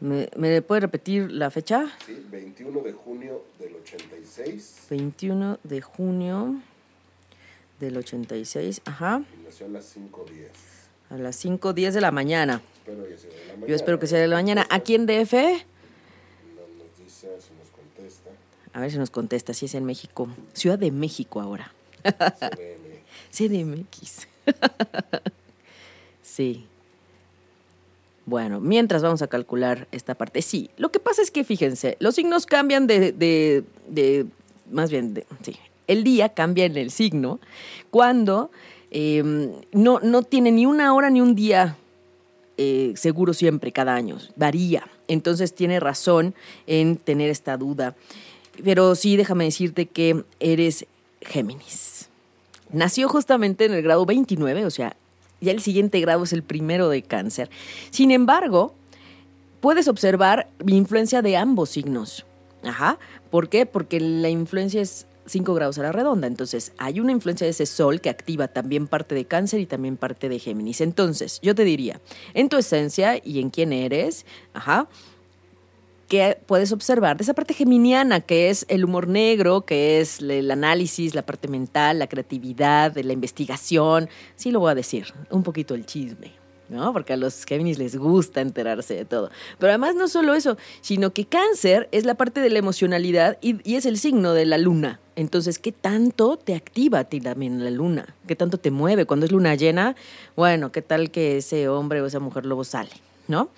[0.00, 1.86] ¿Me, ¿Me, puede repetir la fecha?
[2.04, 4.86] Sí, 21 de junio del 86.
[4.90, 6.60] 21 de junio
[7.80, 9.22] del 86, ajá.
[9.38, 10.48] Y nació a las 5.10.
[11.10, 12.62] A las 5.10 de la mañana.
[12.86, 13.66] Espero que sea de la mañana.
[13.66, 14.66] Yo espero que sea de la mañana.
[14.70, 15.32] ¿Aquí en DF?
[15.32, 15.40] No
[16.78, 18.30] nos dice, si nos contesta.
[18.72, 20.28] A ver si nos contesta, si es en México.
[20.52, 21.72] Ciudad de México ahora.
[22.02, 23.84] CDM.
[23.86, 24.28] CDMX.
[26.22, 26.66] sí.
[28.26, 30.40] Bueno, mientras vamos a calcular esta parte.
[30.40, 34.26] Sí, lo que pasa es que fíjense, los signos cambian de, de,
[34.70, 35.56] más bien, sí,
[35.86, 37.38] el día cambia en el signo
[37.90, 38.50] cuando
[38.90, 41.76] em, no, no tiene ni una hora ni un día
[42.56, 44.88] eh, seguro siempre, cada año, varía.
[45.08, 46.34] Entonces tiene razón
[46.66, 47.94] en tener esta duda.
[48.62, 50.86] Pero sí, déjame decirte que eres
[51.20, 52.08] Géminis.
[52.72, 54.96] Nació justamente en el grado 29, o sea,
[55.44, 57.50] ya el siguiente grado es el primero de cáncer.
[57.90, 58.74] Sin embargo,
[59.60, 62.26] puedes observar la influencia de ambos signos.
[62.64, 62.98] Ajá.
[63.30, 63.66] ¿Por qué?
[63.66, 66.26] Porque la influencia es 5 grados a la redonda.
[66.26, 69.96] Entonces, hay una influencia de ese sol que activa también parte de cáncer y también
[69.96, 70.80] parte de Géminis.
[70.80, 72.00] Entonces, yo te diría,
[72.34, 74.88] en tu esencia y en quién eres, ajá,
[76.46, 81.14] puedes observar de esa parte geminiana, que es el humor negro, que es el análisis,
[81.14, 85.86] la parte mental, la creatividad, la investigación, sí lo voy a decir, un poquito el
[85.86, 86.32] chisme,
[86.68, 86.92] ¿no?
[86.92, 89.30] Porque a los Géminis les gusta enterarse de todo.
[89.58, 93.56] Pero además no solo eso, sino que cáncer es la parte de la emocionalidad y,
[93.68, 95.00] y es el signo de la luna.
[95.16, 98.14] Entonces, ¿qué tanto te activa a ti también la luna?
[98.26, 99.06] ¿Qué tanto te mueve?
[99.06, 99.94] Cuando es luna llena,
[100.36, 102.90] bueno, ¿qué tal que ese hombre o esa mujer lobo sale?
[103.26, 103.48] ¿No?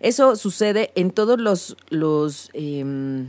[0.00, 3.28] Eso sucede en todos los, los em,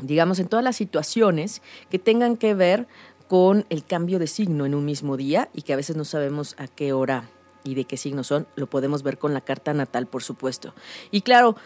[0.00, 1.60] digamos, en todas las situaciones
[1.90, 2.86] que tengan que ver
[3.28, 6.54] con el cambio de signo en un mismo día y que a veces no sabemos
[6.58, 7.28] a qué hora
[7.64, 10.74] y de qué signo son, lo podemos ver con la carta natal, por supuesto.
[11.10, 11.56] Y claro,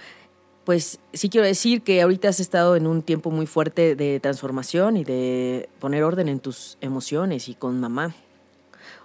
[0.65, 4.97] pues sí quiero decir que ahorita has estado en un tiempo muy fuerte de transformación
[4.97, 8.15] y de poner orden en tus emociones y con mamá,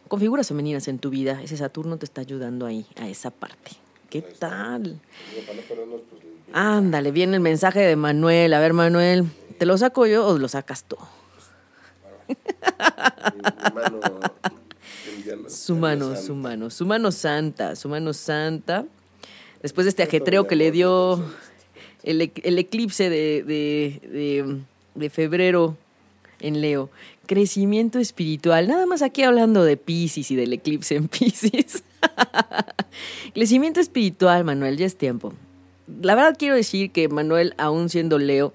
[0.08, 1.42] con figuras femeninas en tu vida.
[1.42, 3.72] Ese Saturno te está ayudando ahí, a esa parte.
[4.12, 5.00] ¿Qué tal?
[6.52, 8.54] Ándale, viene el mensaje de Manuel.
[8.54, 9.26] A ver, Manuel,
[9.58, 10.98] ¿te lo saco yo o lo sacas tú?
[15.48, 18.86] Su mano, su mano, su mano santa, su mano santa.
[19.62, 21.24] Después de este ajetreo que le dio
[22.04, 24.60] el, el eclipse de, de, de,
[24.94, 25.78] de febrero
[26.42, 26.90] en Leo.
[27.28, 28.68] Crecimiento espiritual.
[28.68, 31.86] Nada más aquí hablando de Pisces y del eclipse en Pisces.
[33.34, 35.34] Crecimiento espiritual, Manuel, ya es tiempo.
[36.02, 38.54] La verdad quiero decir que Manuel, aún siendo Leo,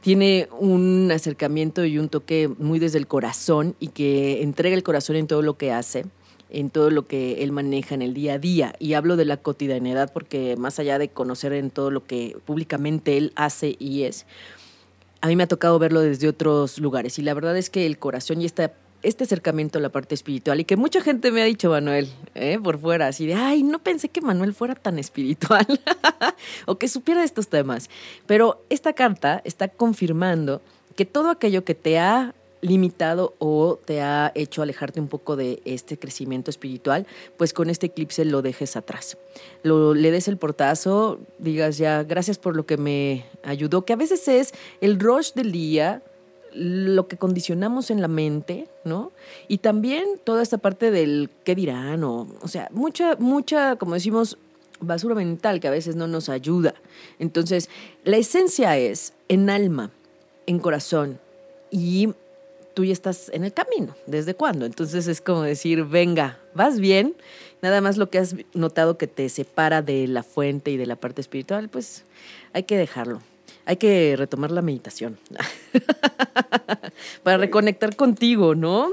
[0.00, 5.16] tiene un acercamiento y un toque muy desde el corazón y que entrega el corazón
[5.16, 6.04] en todo lo que hace
[6.54, 8.74] en todo lo que él maneja en el día a día.
[8.78, 13.16] Y hablo de la cotidianidad porque más allá de conocer en todo lo que públicamente
[13.16, 14.24] él hace y es,
[15.20, 17.18] a mí me ha tocado verlo desde otros lugares.
[17.18, 18.72] Y la verdad es que el corazón y esta,
[19.04, 22.58] este acercamiento a la parte espiritual, y que mucha gente me ha dicho, Manuel, ¿eh?
[22.62, 25.66] por fuera, así de, ay, no pensé que Manuel fuera tan espiritual
[26.66, 27.90] o que supiera estos temas.
[28.26, 30.60] Pero esta carta está confirmando
[30.96, 32.34] que todo aquello que te ha
[32.64, 37.86] limitado o te ha hecho alejarte un poco de este crecimiento espiritual, pues con este
[37.86, 39.18] eclipse lo dejes atrás.
[39.62, 43.96] Lo, le des el portazo, digas ya, gracias por lo que me ayudó, que a
[43.96, 46.02] veces es el rush del día,
[46.54, 49.12] lo que condicionamos en la mente, ¿no?
[49.48, 54.38] Y también toda esta parte del qué dirán, o, o sea, mucha, mucha, como decimos,
[54.80, 56.74] basura mental que a veces no nos ayuda.
[57.18, 57.68] Entonces,
[58.04, 59.90] la esencia es en alma,
[60.46, 61.18] en corazón
[61.70, 62.14] y
[62.74, 63.94] tú ya estás en el camino.
[64.06, 64.66] ¿Desde cuándo?
[64.66, 67.14] Entonces es como decir, venga, vas bien.
[67.62, 70.96] Nada más lo que has notado que te separa de la fuente y de la
[70.96, 72.04] parte espiritual, pues
[72.52, 73.20] hay que dejarlo.
[73.66, 75.18] Hay que retomar la meditación
[77.22, 78.90] para reconectar contigo, ¿no?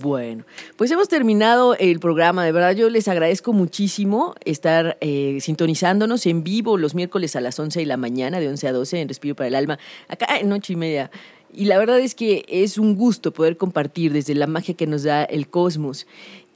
[0.00, 0.44] Bueno,
[0.76, 2.44] pues hemos terminado el programa.
[2.44, 7.58] De verdad, yo les agradezco muchísimo estar eh, sintonizándonos en vivo los miércoles a las
[7.58, 9.78] 11 de la mañana, de 11 a 12, en Respiro para el Alma,
[10.08, 11.10] acá en Noche y Media.
[11.54, 15.02] Y la verdad es que es un gusto poder compartir desde la magia que nos
[15.02, 16.06] da el cosmos,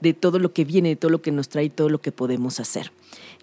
[0.00, 2.60] de todo lo que viene, de todo lo que nos trae, todo lo que podemos
[2.60, 2.92] hacer.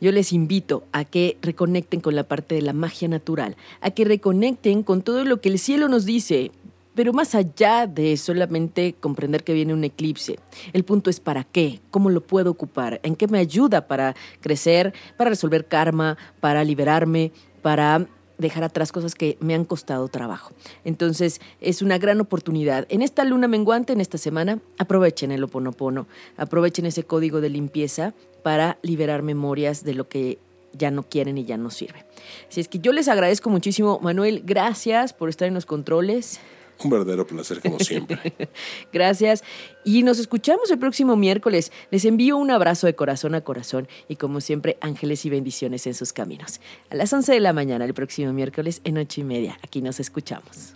[0.03, 4.03] Yo les invito a que reconecten con la parte de la magia natural, a que
[4.03, 6.51] reconecten con todo lo que el cielo nos dice,
[6.93, 10.39] pero más allá de solamente comprender que viene un eclipse,
[10.73, 14.93] el punto es para qué, cómo lo puedo ocupar, en qué me ayuda para crecer,
[15.15, 17.31] para resolver karma, para liberarme,
[17.61, 18.05] para
[18.43, 20.51] dejar atrás cosas que me han costado trabajo.
[20.85, 22.85] Entonces, es una gran oportunidad.
[22.89, 28.13] En esta luna menguante, en esta semana, aprovechen el oponopono, aprovechen ese código de limpieza
[28.43, 30.37] para liberar memorias de lo que
[30.73, 32.05] ya no quieren y ya no sirve.
[32.49, 36.39] Así es que yo les agradezco muchísimo, Manuel, gracias por estar en los controles.
[36.83, 38.33] Un verdadero placer, como siempre.
[38.93, 39.43] Gracias.
[39.85, 41.71] Y nos escuchamos el próximo miércoles.
[41.91, 45.93] Les envío un abrazo de corazón a corazón y, como siempre, ángeles y bendiciones en
[45.93, 46.59] sus caminos.
[46.89, 49.57] A las 11 de la mañana, el próximo miércoles, en ocho y media.
[49.63, 50.75] Aquí nos escuchamos.